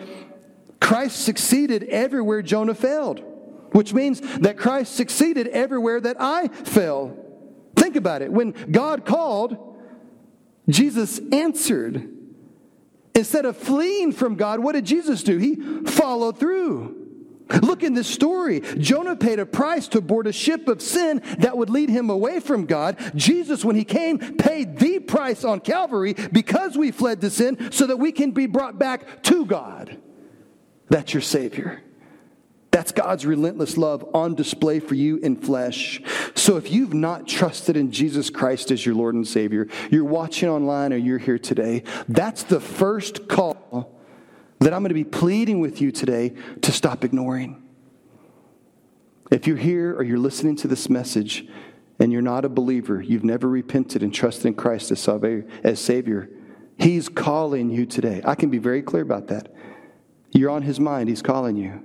Christ 0.79 1.23
succeeded 1.23 1.83
everywhere 1.83 2.41
Jonah 2.41 2.73
failed, 2.73 3.21
which 3.71 3.93
means 3.93 4.19
that 4.39 4.57
Christ 4.57 4.95
succeeded 4.95 5.47
everywhere 5.49 6.01
that 6.01 6.17
I 6.19 6.47
fell. 6.47 7.17
Think 7.75 7.95
about 7.95 8.21
it. 8.21 8.31
When 8.31 8.51
God 8.71 9.05
called, 9.05 9.57
Jesus 10.67 11.19
answered. 11.31 12.09
Instead 13.13 13.45
of 13.45 13.57
fleeing 13.57 14.11
from 14.13 14.35
God, 14.35 14.59
what 14.61 14.71
did 14.73 14.85
Jesus 14.85 15.23
do? 15.23 15.37
He 15.37 15.55
followed 15.85 16.39
through. 16.39 17.00
Look 17.61 17.83
in 17.83 17.93
this 17.93 18.07
story. 18.07 18.61
Jonah 18.77 19.15
paid 19.15 19.39
a 19.39 19.45
price 19.45 19.87
to 19.89 20.01
board 20.01 20.27
a 20.27 20.33
ship 20.33 20.67
of 20.67 20.81
sin 20.81 21.21
that 21.39 21.57
would 21.57 21.69
lead 21.69 21.89
him 21.89 22.09
away 22.09 22.39
from 22.39 22.65
God. 22.65 22.97
Jesus, 23.15 23.65
when 23.65 23.75
he 23.75 23.83
came, 23.83 24.19
paid 24.37 24.77
the 24.77 24.99
price 24.99 25.43
on 25.43 25.59
Calvary 25.59 26.13
because 26.31 26.77
we 26.77 26.91
fled 26.91 27.21
to 27.21 27.29
sin 27.29 27.71
so 27.71 27.87
that 27.87 27.97
we 27.97 28.11
can 28.11 28.31
be 28.31 28.45
brought 28.45 28.79
back 28.79 29.23
to 29.23 29.45
God. 29.45 29.97
That's 30.89 31.13
your 31.13 31.21
Savior. 31.21 31.81
That's 32.71 32.93
God's 32.93 33.25
relentless 33.25 33.77
love 33.77 34.05
on 34.13 34.35
display 34.35 34.79
for 34.79 34.95
you 34.95 35.17
in 35.17 35.35
flesh. 35.35 36.01
So 36.35 36.55
if 36.55 36.71
you've 36.71 36.93
not 36.93 37.27
trusted 37.27 37.75
in 37.75 37.91
Jesus 37.91 38.29
Christ 38.29 38.71
as 38.71 38.85
your 38.85 38.95
Lord 38.95 39.13
and 39.13 39.27
Savior, 39.27 39.67
you're 39.89 40.05
watching 40.05 40.47
online 40.47 40.93
or 40.93 40.97
you're 40.97 41.17
here 41.17 41.37
today, 41.37 41.83
that's 42.07 42.43
the 42.43 42.61
first 42.61 43.27
call 43.27 44.00
that 44.61 44.73
I'm 44.73 44.81
going 44.81 44.89
to 44.89 44.93
be 44.93 45.03
pleading 45.03 45.59
with 45.59 45.81
you 45.81 45.91
today 45.91 46.33
to 46.61 46.71
stop 46.71 47.03
ignoring. 47.03 47.61
If 49.31 49.47
you're 49.47 49.57
here 49.57 49.95
or 49.95 50.03
you're 50.03 50.19
listening 50.19 50.55
to 50.57 50.67
this 50.67 50.87
message 50.87 51.47
and 51.99 52.11
you're 52.11 52.21
not 52.21 52.45
a 52.45 52.49
believer, 52.49 53.01
you've 53.01 53.23
never 53.23 53.49
repented 53.49 54.03
and 54.03 54.13
trusted 54.13 54.45
in 54.45 54.53
Christ 54.53 54.91
as 54.91 55.79
Savior, 55.79 56.29
He's 56.77 57.09
calling 57.09 57.69
you 57.69 57.85
today. 57.85 58.21
I 58.23 58.35
can 58.35 58.49
be 58.49 58.57
very 58.59 58.81
clear 58.81 59.03
about 59.03 59.27
that. 59.27 59.53
You're 60.31 60.49
on 60.51 60.61
His 60.61 60.79
mind, 60.79 61.09
He's 61.09 61.21
calling 61.21 61.57
you. 61.57 61.83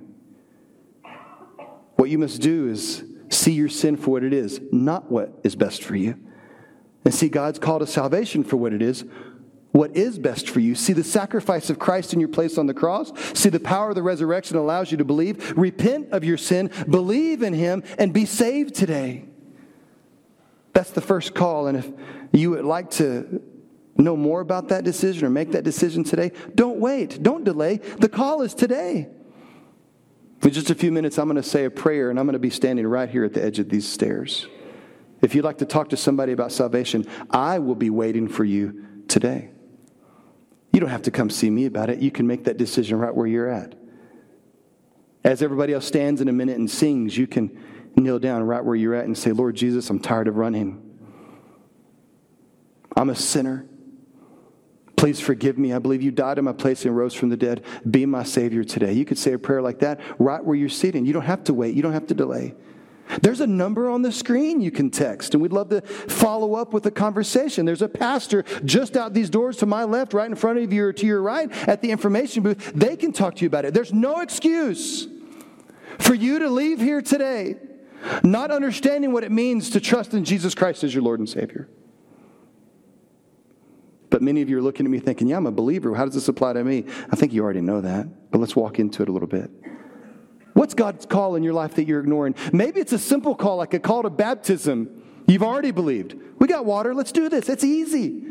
What 1.95 2.09
you 2.11 2.19
must 2.19 2.41
do 2.41 2.69
is 2.69 3.03
see 3.29 3.53
your 3.53 3.69
sin 3.69 3.97
for 3.97 4.11
what 4.11 4.23
it 4.23 4.33
is, 4.33 4.61
not 4.71 5.11
what 5.11 5.39
is 5.43 5.55
best 5.55 5.83
for 5.83 5.95
you. 5.95 6.19
And 7.05 7.13
see 7.13 7.29
God's 7.29 7.57
call 7.57 7.79
to 7.79 7.87
salvation 7.87 8.43
for 8.43 8.57
what 8.57 8.73
it 8.73 8.81
is, 8.81 9.03
what 9.71 9.95
is 9.95 10.17
best 10.17 10.49
for 10.49 10.59
you. 10.59 10.75
See 10.75 10.93
the 10.93 11.03
sacrifice 11.03 11.69
of 11.69 11.77
Christ 11.77 12.13
in 12.13 12.19
your 12.19 12.29
place 12.29 12.57
on 12.57 12.65
the 12.67 12.73
cross. 12.73 13.11
See 13.33 13.49
the 13.49 13.59
power 13.59 13.89
of 13.89 13.95
the 13.95 14.03
resurrection 14.03 14.57
allows 14.57 14.91
you 14.91 14.97
to 14.97 15.05
believe. 15.05 15.57
Repent 15.57 16.09
of 16.11 16.23
your 16.23 16.37
sin, 16.37 16.71
believe 16.89 17.43
in 17.43 17.53
Him, 17.53 17.83
and 17.97 18.13
be 18.13 18.25
saved 18.25 18.75
today. 18.75 19.25
That's 20.73 20.91
the 20.91 21.01
first 21.01 21.33
call. 21.33 21.67
And 21.67 21.77
if 21.77 21.91
you 22.31 22.51
would 22.51 22.65
like 22.65 22.91
to 22.91 23.41
know 23.95 24.15
more 24.15 24.41
about 24.41 24.69
that 24.69 24.83
decision 24.83 25.25
or 25.25 25.29
make 25.29 25.51
that 25.51 25.63
decision 25.63 26.03
today, 26.03 26.31
don't 26.53 26.79
wait. 26.79 27.21
Don't 27.21 27.43
delay. 27.43 27.77
The 27.77 28.09
call 28.09 28.41
is 28.41 28.53
today. 28.53 29.09
In 30.43 30.51
just 30.51 30.69
a 30.69 30.75
few 30.75 30.91
minutes, 30.91 31.17
I'm 31.17 31.27
going 31.27 31.41
to 31.41 31.43
say 31.43 31.65
a 31.65 31.71
prayer, 31.71 32.09
and 32.09 32.19
I'm 32.19 32.25
going 32.25 32.33
to 32.33 32.39
be 32.39 32.51
standing 32.51 32.85
right 32.85 33.09
here 33.09 33.25
at 33.25 33.33
the 33.33 33.43
edge 33.43 33.59
of 33.59 33.69
these 33.69 33.87
stairs. 33.87 34.47
If 35.21 35.33
you'd 35.33 35.43
like 35.43 35.57
to 35.59 35.65
talk 35.65 35.89
to 35.89 35.97
somebody 35.97 36.31
about 36.31 36.51
salvation, 36.51 37.07
I 37.31 37.57
will 37.59 37.75
be 37.75 37.89
waiting 37.89 38.27
for 38.27 38.43
you 38.43 38.85
today. 39.07 39.49
You 40.77 40.81
don't 40.81 40.91
have 40.91 41.01
to 41.01 41.11
come 41.11 41.31
see 41.31 41.49
me 41.49 41.65
about 41.65 41.89
it. 41.89 41.97
You 41.97 42.11
can 42.11 42.27
make 42.27 42.43
that 42.43 42.57
decision 42.57 42.99
right 42.99 43.11
where 43.11 43.25
you're 43.25 43.49
at. 43.49 43.73
As 45.23 45.41
everybody 45.41 45.73
else 45.73 45.87
stands 45.87 46.21
in 46.21 46.27
a 46.27 46.31
minute 46.31 46.59
and 46.59 46.69
sings, 46.69 47.17
you 47.17 47.25
can 47.25 47.59
kneel 47.95 48.19
down 48.19 48.43
right 48.43 48.63
where 48.63 48.75
you're 48.75 48.93
at 48.93 49.05
and 49.05 49.17
say, 49.17 49.31
Lord 49.31 49.55
Jesus, 49.55 49.89
I'm 49.89 49.97
tired 49.97 50.27
of 50.27 50.35
running. 50.35 50.79
I'm 52.95 53.09
a 53.09 53.15
sinner. 53.15 53.65
Please 54.97 55.19
forgive 55.19 55.57
me. 55.57 55.73
I 55.73 55.79
believe 55.79 56.03
you 56.03 56.11
died 56.11 56.37
in 56.37 56.45
my 56.45 56.53
place 56.53 56.85
and 56.85 56.95
rose 56.95 57.15
from 57.15 57.29
the 57.29 57.37
dead. 57.37 57.65
Be 57.89 58.05
my 58.05 58.21
Savior 58.21 58.63
today. 58.63 58.93
You 58.93 59.03
could 59.03 59.17
say 59.17 59.33
a 59.33 59.39
prayer 59.39 59.63
like 59.63 59.79
that 59.79 59.99
right 60.19 60.45
where 60.45 60.55
you're 60.55 60.69
sitting. 60.69 61.07
You 61.07 61.13
don't 61.13 61.23
have 61.23 61.43
to 61.45 61.55
wait, 61.55 61.73
you 61.73 61.81
don't 61.81 61.93
have 61.93 62.05
to 62.05 62.13
delay. 62.13 62.53
There's 63.21 63.41
a 63.41 63.47
number 63.47 63.89
on 63.89 64.01
the 64.01 64.11
screen 64.11 64.61
you 64.61 64.71
can 64.71 64.89
text, 64.89 65.33
and 65.33 65.41
we'd 65.41 65.53
love 65.53 65.69
to 65.69 65.81
follow 65.81 66.55
up 66.55 66.73
with 66.73 66.85
a 66.85 66.91
conversation. 66.91 67.65
There's 67.65 67.81
a 67.81 67.89
pastor 67.89 68.43
just 68.65 68.97
out 68.97 69.13
these 69.13 69.29
doors 69.29 69.57
to 69.57 69.65
my 69.65 69.83
left, 69.83 70.13
right 70.13 70.29
in 70.29 70.35
front 70.35 70.59
of 70.59 70.73
you, 70.73 70.85
or 70.85 70.93
to 70.93 71.05
your 71.05 71.21
right 71.21 71.49
at 71.67 71.81
the 71.81 71.91
information 71.91 72.43
booth. 72.43 72.73
They 72.73 72.95
can 72.95 73.13
talk 73.13 73.35
to 73.35 73.41
you 73.41 73.47
about 73.47 73.65
it. 73.65 73.73
There's 73.73 73.93
no 73.93 74.19
excuse 74.19 75.07
for 75.99 76.13
you 76.13 76.39
to 76.39 76.49
leave 76.49 76.79
here 76.79 77.01
today 77.01 77.55
not 78.23 78.51
understanding 78.51 79.11
what 79.11 79.23
it 79.23 79.31
means 79.31 79.69
to 79.71 79.79
trust 79.79 80.13
in 80.13 80.23
Jesus 80.23 80.55
Christ 80.55 80.83
as 80.83 80.93
your 80.93 81.03
Lord 81.03 81.19
and 81.19 81.27
Savior. 81.27 81.67
But 84.09 84.21
many 84.21 84.41
of 84.41 84.49
you 84.49 84.57
are 84.57 84.61
looking 84.61 84.85
at 84.85 84.91
me 84.91 84.99
thinking, 84.99 85.27
yeah, 85.27 85.37
I'm 85.37 85.47
a 85.47 85.51
believer. 85.51 85.93
How 85.93 86.05
does 86.05 86.13
this 86.13 86.27
apply 86.27 86.53
to 86.53 86.63
me? 86.63 86.85
I 87.11 87.15
think 87.15 87.33
you 87.33 87.43
already 87.43 87.61
know 87.61 87.81
that, 87.81 88.31
but 88.31 88.39
let's 88.39 88.55
walk 88.55 88.79
into 88.79 89.03
it 89.03 89.09
a 89.09 89.11
little 89.11 89.27
bit. 89.27 89.49
What's 90.57 90.73
God's 90.73 91.05
call 91.05 91.35
in 91.35 91.43
your 91.43 91.53
life 91.53 91.75
that 91.75 91.85
you're 91.85 91.99
ignoring? 91.99 92.33
Maybe 92.51 92.79
it's 92.79 92.91
a 92.91 92.97
simple 92.97 93.35
call, 93.35 93.57
like 93.57 93.75
a 93.75 93.79
call 93.79 94.01
to 94.01 94.09
baptism. 94.09 95.03
You've 95.27 95.43
already 95.43 95.69
believed. 95.69 96.15
We 96.39 96.47
got 96.47 96.65
water, 96.65 96.95
let's 96.95 97.11
do 97.11 97.29
this. 97.29 97.47
It's 97.47 97.63
easy. 97.63 98.25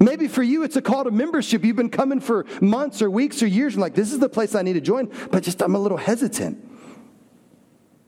Maybe 0.00 0.26
for 0.26 0.42
you, 0.42 0.64
it's 0.64 0.74
a 0.74 0.82
call 0.82 1.04
to 1.04 1.12
membership. 1.12 1.64
You've 1.64 1.76
been 1.76 1.90
coming 1.90 2.18
for 2.18 2.44
months 2.60 3.02
or 3.02 3.08
weeks 3.08 3.40
or 3.40 3.46
years, 3.46 3.74
and 3.74 3.80
like, 3.80 3.94
this 3.94 4.12
is 4.12 4.18
the 4.18 4.28
place 4.28 4.56
I 4.56 4.62
need 4.62 4.72
to 4.72 4.80
join, 4.80 5.12
but 5.30 5.44
just 5.44 5.62
I'm 5.62 5.76
a 5.76 5.78
little 5.78 5.96
hesitant. 5.96 6.58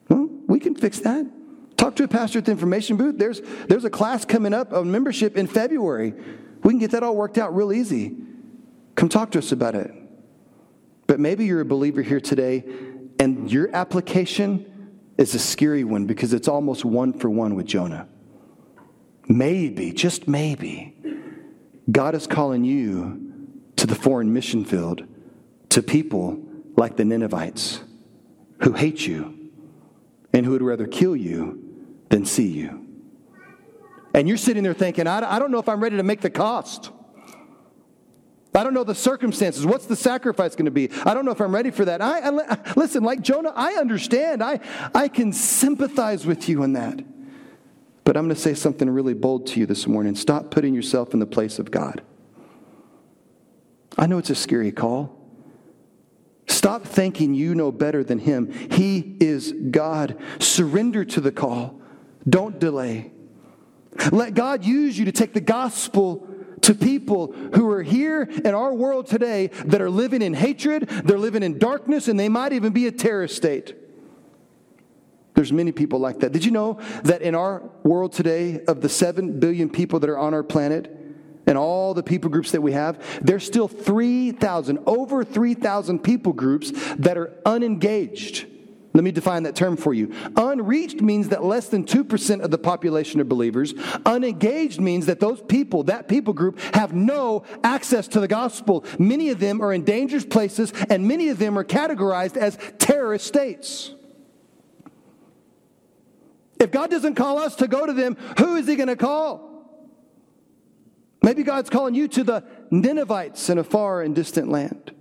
Well, 0.08 0.28
we 0.48 0.58
can 0.58 0.74
fix 0.74 0.98
that. 0.98 1.24
Talk 1.76 1.94
to 1.96 2.02
a 2.02 2.08
pastor 2.08 2.40
at 2.40 2.46
the 2.46 2.50
information 2.50 2.96
booth. 2.96 3.16
There's, 3.16 3.42
there's 3.68 3.84
a 3.84 3.90
class 3.90 4.24
coming 4.24 4.52
up 4.52 4.72
on 4.72 4.90
membership 4.90 5.36
in 5.36 5.46
February. 5.46 6.14
We 6.64 6.72
can 6.72 6.80
get 6.80 6.90
that 6.90 7.04
all 7.04 7.14
worked 7.14 7.38
out 7.38 7.54
real 7.54 7.72
easy. 7.72 8.16
Come 8.96 9.08
talk 9.08 9.30
to 9.30 9.38
us 9.38 9.52
about 9.52 9.76
it. 9.76 9.94
But 11.06 11.20
maybe 11.20 11.44
you're 11.44 11.60
a 11.60 11.64
believer 11.64 12.02
here 12.02 12.20
today 12.20 12.64
and 13.20 13.52
your 13.52 13.68
application 13.76 14.98
is 15.18 15.34
a 15.34 15.38
scary 15.38 15.84
one 15.84 16.06
because 16.06 16.32
it's 16.32 16.48
almost 16.48 16.86
one 16.86 17.12
for 17.12 17.28
one 17.28 17.54
with 17.54 17.66
Jonah. 17.66 18.08
Maybe, 19.28 19.92
just 19.92 20.26
maybe, 20.26 20.96
God 21.90 22.14
is 22.14 22.26
calling 22.26 22.64
you 22.64 23.30
to 23.76 23.86
the 23.86 23.94
foreign 23.94 24.32
mission 24.32 24.64
field 24.64 25.06
to 25.68 25.82
people 25.82 26.42
like 26.76 26.96
the 26.96 27.04
Ninevites 27.04 27.80
who 28.62 28.72
hate 28.72 29.06
you 29.06 29.50
and 30.32 30.46
who 30.46 30.52
would 30.52 30.62
rather 30.62 30.86
kill 30.86 31.14
you 31.14 31.62
than 32.08 32.24
see 32.24 32.48
you. 32.48 32.86
And 34.14 34.28
you're 34.28 34.38
sitting 34.38 34.62
there 34.62 34.72
thinking, 34.72 35.06
I 35.06 35.38
don't 35.38 35.50
know 35.50 35.58
if 35.58 35.68
I'm 35.68 35.82
ready 35.82 35.98
to 35.98 36.02
make 36.02 36.22
the 36.22 36.30
cost. 36.30 36.90
I 38.54 38.64
don't 38.64 38.74
know 38.74 38.84
the 38.84 38.94
circumstances. 38.94 39.64
What's 39.64 39.86
the 39.86 39.96
sacrifice 39.96 40.56
going 40.56 40.64
to 40.64 40.70
be? 40.70 40.90
I 41.04 41.14
don't 41.14 41.24
know 41.24 41.30
if 41.30 41.40
I'm 41.40 41.54
ready 41.54 41.70
for 41.70 41.84
that. 41.84 42.02
I, 42.02 42.20
I, 42.20 42.58
listen, 42.74 43.04
like 43.04 43.22
Jonah, 43.22 43.52
I 43.54 43.74
understand. 43.74 44.42
I, 44.42 44.60
I 44.94 45.08
can 45.08 45.32
sympathize 45.32 46.26
with 46.26 46.48
you 46.48 46.62
in 46.64 46.72
that. 46.72 47.00
But 48.02 48.16
I'm 48.16 48.24
going 48.24 48.34
to 48.34 48.40
say 48.40 48.54
something 48.54 48.90
really 48.90 49.14
bold 49.14 49.46
to 49.48 49.60
you 49.60 49.66
this 49.66 49.86
morning. 49.86 50.16
Stop 50.16 50.50
putting 50.50 50.74
yourself 50.74 51.14
in 51.14 51.20
the 51.20 51.26
place 51.26 51.60
of 51.60 51.70
God. 51.70 52.02
I 53.96 54.06
know 54.06 54.18
it's 54.18 54.30
a 54.30 54.34
scary 54.34 54.72
call. 54.72 55.16
Stop 56.48 56.84
thinking 56.84 57.34
you 57.34 57.54
know 57.54 57.70
better 57.70 58.02
than 58.02 58.18
Him. 58.18 58.52
He 58.72 59.16
is 59.20 59.52
God. 59.70 60.20
Surrender 60.40 61.04
to 61.04 61.20
the 61.20 61.30
call. 61.30 61.80
Don't 62.28 62.58
delay. 62.58 63.12
Let 64.10 64.34
God 64.34 64.64
use 64.64 64.98
you 64.98 65.04
to 65.04 65.12
take 65.12 65.32
the 65.32 65.40
gospel 65.40 66.26
to 66.62 66.74
people 66.74 67.32
who 67.54 67.70
are 67.70 67.82
here 67.82 68.22
in 68.22 68.54
our 68.54 68.72
world 68.74 69.06
today 69.06 69.48
that 69.66 69.80
are 69.80 69.90
living 69.90 70.22
in 70.22 70.34
hatred, 70.34 70.88
they're 70.88 71.18
living 71.18 71.42
in 71.42 71.58
darkness, 71.58 72.08
and 72.08 72.18
they 72.18 72.28
might 72.28 72.52
even 72.52 72.72
be 72.72 72.86
a 72.86 72.92
terrorist 72.92 73.36
state. 73.36 73.74
There's 75.34 75.52
many 75.52 75.72
people 75.72 75.98
like 75.98 76.20
that. 76.20 76.32
Did 76.32 76.44
you 76.44 76.50
know 76.50 76.78
that 77.04 77.22
in 77.22 77.34
our 77.34 77.62
world 77.82 78.12
today, 78.12 78.60
of 78.68 78.80
the 78.82 78.88
7 78.88 79.40
billion 79.40 79.70
people 79.70 80.00
that 80.00 80.10
are 80.10 80.18
on 80.18 80.34
our 80.34 80.42
planet, 80.42 80.96
and 81.46 81.56
all 81.56 81.94
the 81.94 82.02
people 82.02 82.30
groups 82.30 82.52
that 82.52 82.60
we 82.60 82.72
have, 82.72 83.02
there's 83.24 83.44
still 83.44 83.66
3,000, 83.66 84.78
over 84.86 85.24
3,000 85.24 85.98
people 86.00 86.32
groups 86.32 86.72
that 86.96 87.16
are 87.16 87.32
unengaged. 87.46 88.46
Let 88.92 89.04
me 89.04 89.12
define 89.12 89.44
that 89.44 89.54
term 89.54 89.76
for 89.76 89.94
you. 89.94 90.12
Unreached 90.36 91.00
means 91.00 91.28
that 91.28 91.44
less 91.44 91.68
than 91.68 91.84
2% 91.84 92.40
of 92.40 92.50
the 92.50 92.58
population 92.58 93.20
are 93.20 93.24
believers. 93.24 93.72
Unengaged 94.04 94.80
means 94.80 95.06
that 95.06 95.20
those 95.20 95.40
people, 95.40 95.84
that 95.84 96.08
people 96.08 96.34
group, 96.34 96.58
have 96.74 96.92
no 96.92 97.44
access 97.62 98.08
to 98.08 98.20
the 98.20 98.26
gospel. 98.26 98.84
Many 98.98 99.30
of 99.30 99.38
them 99.38 99.62
are 99.62 99.72
in 99.72 99.84
dangerous 99.84 100.24
places, 100.24 100.72
and 100.88 101.06
many 101.06 101.28
of 101.28 101.38
them 101.38 101.56
are 101.56 101.64
categorized 101.64 102.36
as 102.36 102.58
terrorist 102.78 103.26
states. 103.26 103.94
If 106.58 106.72
God 106.72 106.90
doesn't 106.90 107.14
call 107.14 107.38
us 107.38 107.54
to 107.56 107.68
go 107.68 107.86
to 107.86 107.92
them, 107.92 108.16
who 108.38 108.56
is 108.56 108.66
He 108.66 108.74
going 108.74 108.88
to 108.88 108.96
call? 108.96 109.48
Maybe 111.22 111.42
God's 111.44 111.70
calling 111.70 111.94
you 111.94 112.08
to 112.08 112.24
the 112.24 112.44
Ninevites 112.70 113.48
in 113.50 113.58
a 113.58 113.64
far 113.64 114.02
and 114.02 114.14
distant 114.14 114.48
land. 114.48 114.94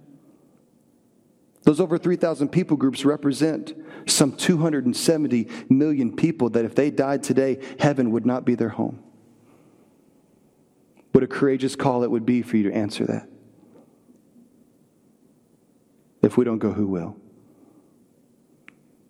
Those 1.70 1.80
over 1.80 2.00
3,000 2.00 2.50
people 2.50 2.78
groups 2.78 3.06
represent 3.06 3.76
some 4.08 4.32
270 4.32 5.48
million 5.70 6.16
people 6.16 6.50
that 6.50 6.66
if 6.66 6.74
they 6.74 6.90
died 6.90 7.22
today, 7.22 7.60
heaven 7.78 8.10
would 8.10 8.26
not 8.26 8.44
be 8.44 8.56
their 8.56 8.70
home. 8.70 9.04
What 11.12 11.24
a 11.24 11.28
courageous 11.28 11.76
call 11.76 12.04
it 12.04 12.10
would 12.10 12.26
be 12.26 12.42
for 12.42 12.58
you 12.58 12.64
to 12.72 12.76
answer 12.76 13.06
that. 13.06 13.30
If 16.24 16.38
we 16.38 16.44
don't 16.44 16.58
go, 16.58 16.72
who 16.72 16.88
will? 16.88 17.16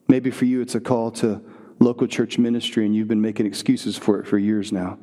Maybe 0.09 0.29
for 0.29 0.43
you, 0.43 0.59
it's 0.59 0.75
a 0.75 0.81
call 0.81 1.11
to 1.11 1.41
local 1.79 2.07
church 2.07 2.37
ministry, 2.37 2.85
and 2.85 2.93
you've 2.93 3.07
been 3.07 3.21
making 3.21 3.45
excuses 3.45 3.95
for 3.95 4.19
it 4.19 4.27
for 4.27 4.37
years 4.37 4.73
now. 4.73 4.99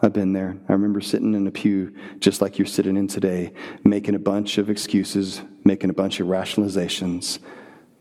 I've 0.00 0.12
been 0.12 0.34
there. 0.34 0.56
I 0.68 0.72
remember 0.72 1.00
sitting 1.00 1.34
in 1.34 1.48
a 1.48 1.50
pew 1.50 1.96
just 2.20 2.40
like 2.40 2.60
you're 2.60 2.66
sitting 2.66 2.96
in 2.96 3.08
today, 3.08 3.52
making 3.82 4.14
a 4.14 4.20
bunch 4.20 4.56
of 4.56 4.70
excuses, 4.70 5.42
making 5.64 5.90
a 5.90 5.94
bunch 5.94 6.20
of 6.20 6.26
rationalizations. 6.28 7.38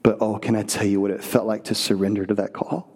But 0.03 0.17
oh, 0.19 0.37
can 0.37 0.55
I 0.55 0.63
tell 0.63 0.85
you 0.85 0.99
what 0.99 1.11
it 1.11 1.23
felt 1.23 1.45
like 1.45 1.65
to 1.65 1.75
surrender 1.75 2.25
to 2.25 2.33
that 2.35 2.53
call? 2.53 2.91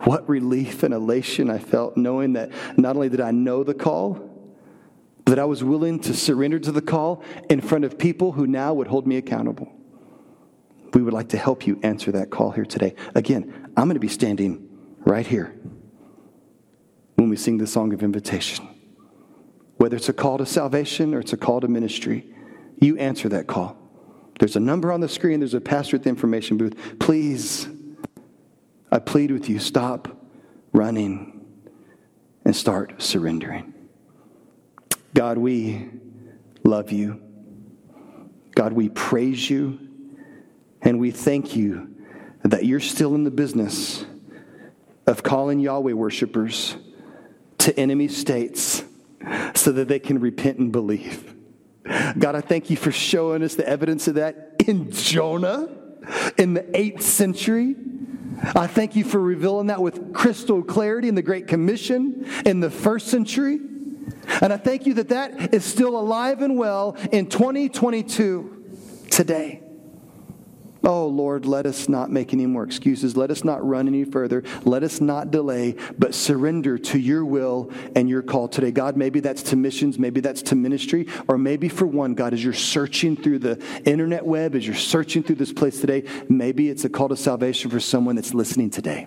What 0.00 0.28
relief 0.28 0.82
and 0.82 0.92
elation 0.92 1.50
I 1.50 1.58
felt 1.58 1.96
knowing 1.96 2.34
that 2.34 2.50
not 2.76 2.96
only 2.96 3.08
did 3.08 3.20
I 3.20 3.30
know 3.30 3.64
the 3.64 3.74
call, 3.74 4.32
but 5.24 5.32
that 5.32 5.38
I 5.38 5.44
was 5.44 5.64
willing 5.64 5.98
to 6.00 6.14
surrender 6.14 6.58
to 6.60 6.70
the 6.70 6.82
call 6.82 7.22
in 7.50 7.60
front 7.60 7.84
of 7.84 7.98
people 7.98 8.32
who 8.32 8.46
now 8.46 8.74
would 8.74 8.86
hold 8.86 9.06
me 9.06 9.16
accountable. 9.16 9.72
We 10.94 11.02
would 11.02 11.14
like 11.14 11.30
to 11.30 11.38
help 11.38 11.66
you 11.66 11.80
answer 11.82 12.12
that 12.12 12.30
call 12.30 12.52
here 12.52 12.64
today. 12.64 12.94
Again, 13.14 13.70
I'm 13.76 13.84
going 13.84 13.94
to 13.94 14.00
be 14.00 14.08
standing 14.08 14.68
right 15.00 15.26
here 15.26 15.54
when 17.16 17.28
we 17.28 17.36
sing 17.36 17.58
the 17.58 17.66
song 17.66 17.92
of 17.92 18.02
invitation. 18.02 18.68
Whether 19.78 19.96
it's 19.96 20.08
a 20.08 20.12
call 20.12 20.38
to 20.38 20.46
salvation 20.46 21.12
or 21.12 21.20
it's 21.20 21.32
a 21.32 21.36
call 21.36 21.60
to 21.60 21.68
ministry, 21.68 22.32
you 22.80 22.96
answer 22.98 23.28
that 23.30 23.46
call. 23.46 23.76
There's 24.38 24.56
a 24.56 24.60
number 24.60 24.92
on 24.92 25.00
the 25.00 25.08
screen, 25.08 25.40
there's 25.40 25.54
a 25.54 25.60
pastor 25.60 25.96
at 25.96 26.02
the 26.02 26.08
information 26.08 26.56
booth. 26.56 26.98
Please, 26.98 27.68
I 28.90 28.98
plead 28.98 29.30
with 29.30 29.48
you, 29.48 29.58
stop 29.58 30.08
running 30.72 31.44
and 32.44 32.54
start 32.54 33.02
surrendering. 33.02 33.72
God, 35.14 35.38
we 35.38 35.88
love 36.64 36.92
you. 36.92 37.20
God, 38.54 38.72
we 38.72 38.88
praise 38.90 39.48
you. 39.48 39.78
And 40.82 41.00
we 41.00 41.10
thank 41.10 41.56
you 41.56 41.94
that 42.44 42.64
you're 42.64 42.80
still 42.80 43.14
in 43.14 43.24
the 43.24 43.30
business 43.30 44.04
of 45.06 45.22
calling 45.22 45.58
Yahweh 45.58 45.92
worshipers 45.92 46.76
to 47.58 47.78
enemy 47.78 48.08
states 48.08 48.84
so 49.54 49.72
that 49.72 49.88
they 49.88 49.98
can 49.98 50.20
repent 50.20 50.58
and 50.58 50.70
believe. 50.70 51.35
God, 52.18 52.34
I 52.34 52.40
thank 52.40 52.70
you 52.70 52.76
for 52.76 52.90
showing 52.90 53.42
us 53.42 53.54
the 53.54 53.68
evidence 53.68 54.08
of 54.08 54.16
that 54.16 54.56
in 54.66 54.90
Jonah 54.90 55.68
in 56.36 56.54
the 56.54 56.62
8th 56.62 57.02
century. 57.02 57.76
I 58.54 58.66
thank 58.66 58.96
you 58.96 59.04
for 59.04 59.20
revealing 59.20 59.68
that 59.68 59.80
with 59.80 60.12
crystal 60.12 60.62
clarity 60.62 61.08
in 61.08 61.14
the 61.14 61.22
Great 61.22 61.48
Commission 61.48 62.26
in 62.44 62.60
the 62.60 62.70
first 62.70 63.08
century. 63.08 63.60
And 64.40 64.52
I 64.52 64.56
thank 64.56 64.86
you 64.86 64.94
that 64.94 65.08
that 65.08 65.54
is 65.54 65.64
still 65.64 65.98
alive 65.98 66.42
and 66.42 66.58
well 66.58 66.96
in 67.12 67.28
2022 67.28 69.06
today. 69.10 69.62
Oh, 70.84 71.06
Lord, 71.06 71.46
let 71.46 71.66
us 71.66 71.88
not 71.88 72.10
make 72.10 72.32
any 72.32 72.46
more 72.46 72.62
excuses. 72.62 73.16
Let 73.16 73.30
us 73.30 73.44
not 73.44 73.66
run 73.66 73.88
any 73.88 74.04
further. 74.04 74.44
Let 74.64 74.82
us 74.82 75.00
not 75.00 75.30
delay, 75.30 75.76
but 75.98 76.14
surrender 76.14 76.78
to 76.78 76.98
your 76.98 77.24
will 77.24 77.70
and 77.94 78.08
your 78.08 78.22
call 78.22 78.48
today. 78.48 78.70
God, 78.70 78.96
maybe 78.96 79.20
that's 79.20 79.42
to 79.44 79.56
missions, 79.56 79.98
maybe 79.98 80.20
that's 80.20 80.42
to 80.42 80.54
ministry, 80.54 81.08
or 81.28 81.38
maybe 81.38 81.68
for 81.68 81.86
one, 81.86 82.14
God, 82.14 82.34
as 82.34 82.44
you're 82.44 82.52
searching 82.52 83.16
through 83.16 83.40
the 83.40 83.62
internet 83.84 84.24
web, 84.24 84.54
as 84.54 84.66
you're 84.66 84.76
searching 84.76 85.22
through 85.22 85.36
this 85.36 85.52
place 85.52 85.80
today, 85.80 86.04
maybe 86.28 86.68
it's 86.68 86.84
a 86.84 86.88
call 86.88 87.08
to 87.08 87.16
salvation 87.16 87.70
for 87.70 87.80
someone 87.80 88.16
that's 88.16 88.34
listening 88.34 88.70
today. 88.70 89.06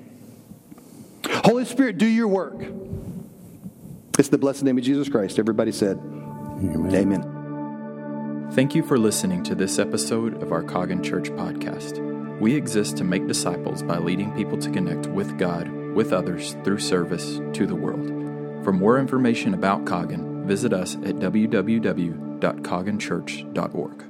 Holy 1.45 1.65
Spirit, 1.65 1.97
do 1.97 2.05
your 2.05 2.27
work. 2.27 2.61
It's 4.17 4.29
the 4.29 4.37
blessed 4.37 4.63
name 4.63 4.77
of 4.77 4.83
Jesus 4.83 5.07
Christ. 5.07 5.39
Everybody 5.39 5.71
said, 5.71 5.97
Amen. 5.97 6.93
Amen. 6.93 7.38
Thank 8.53 8.73
you 8.73 8.81
for 8.81 8.97
listening 8.97 9.43
to 9.43 9.53
this 9.53 9.77
episode 9.77 10.41
of 10.41 10.51
our 10.51 10.63
Coggin 10.63 11.03
Church 11.03 11.29
podcast. 11.29 11.99
We 12.39 12.55
exist 12.55 12.97
to 12.97 13.03
make 13.03 13.27
disciples 13.27 13.83
by 13.83 13.99
leading 13.99 14.31
people 14.31 14.57
to 14.57 14.71
connect 14.71 15.05
with 15.05 15.37
God, 15.37 15.69
with 15.93 16.11
others, 16.11 16.57
through 16.63 16.79
service 16.79 17.39
to 17.53 17.67
the 17.67 17.75
world. 17.75 18.07
For 18.63 18.73
more 18.73 18.97
information 18.97 19.53
about 19.53 19.85
Coggin, 19.85 20.47
visit 20.47 20.73
us 20.73 20.95
at 20.95 21.17
www.cogginchurch.org. 21.17 24.08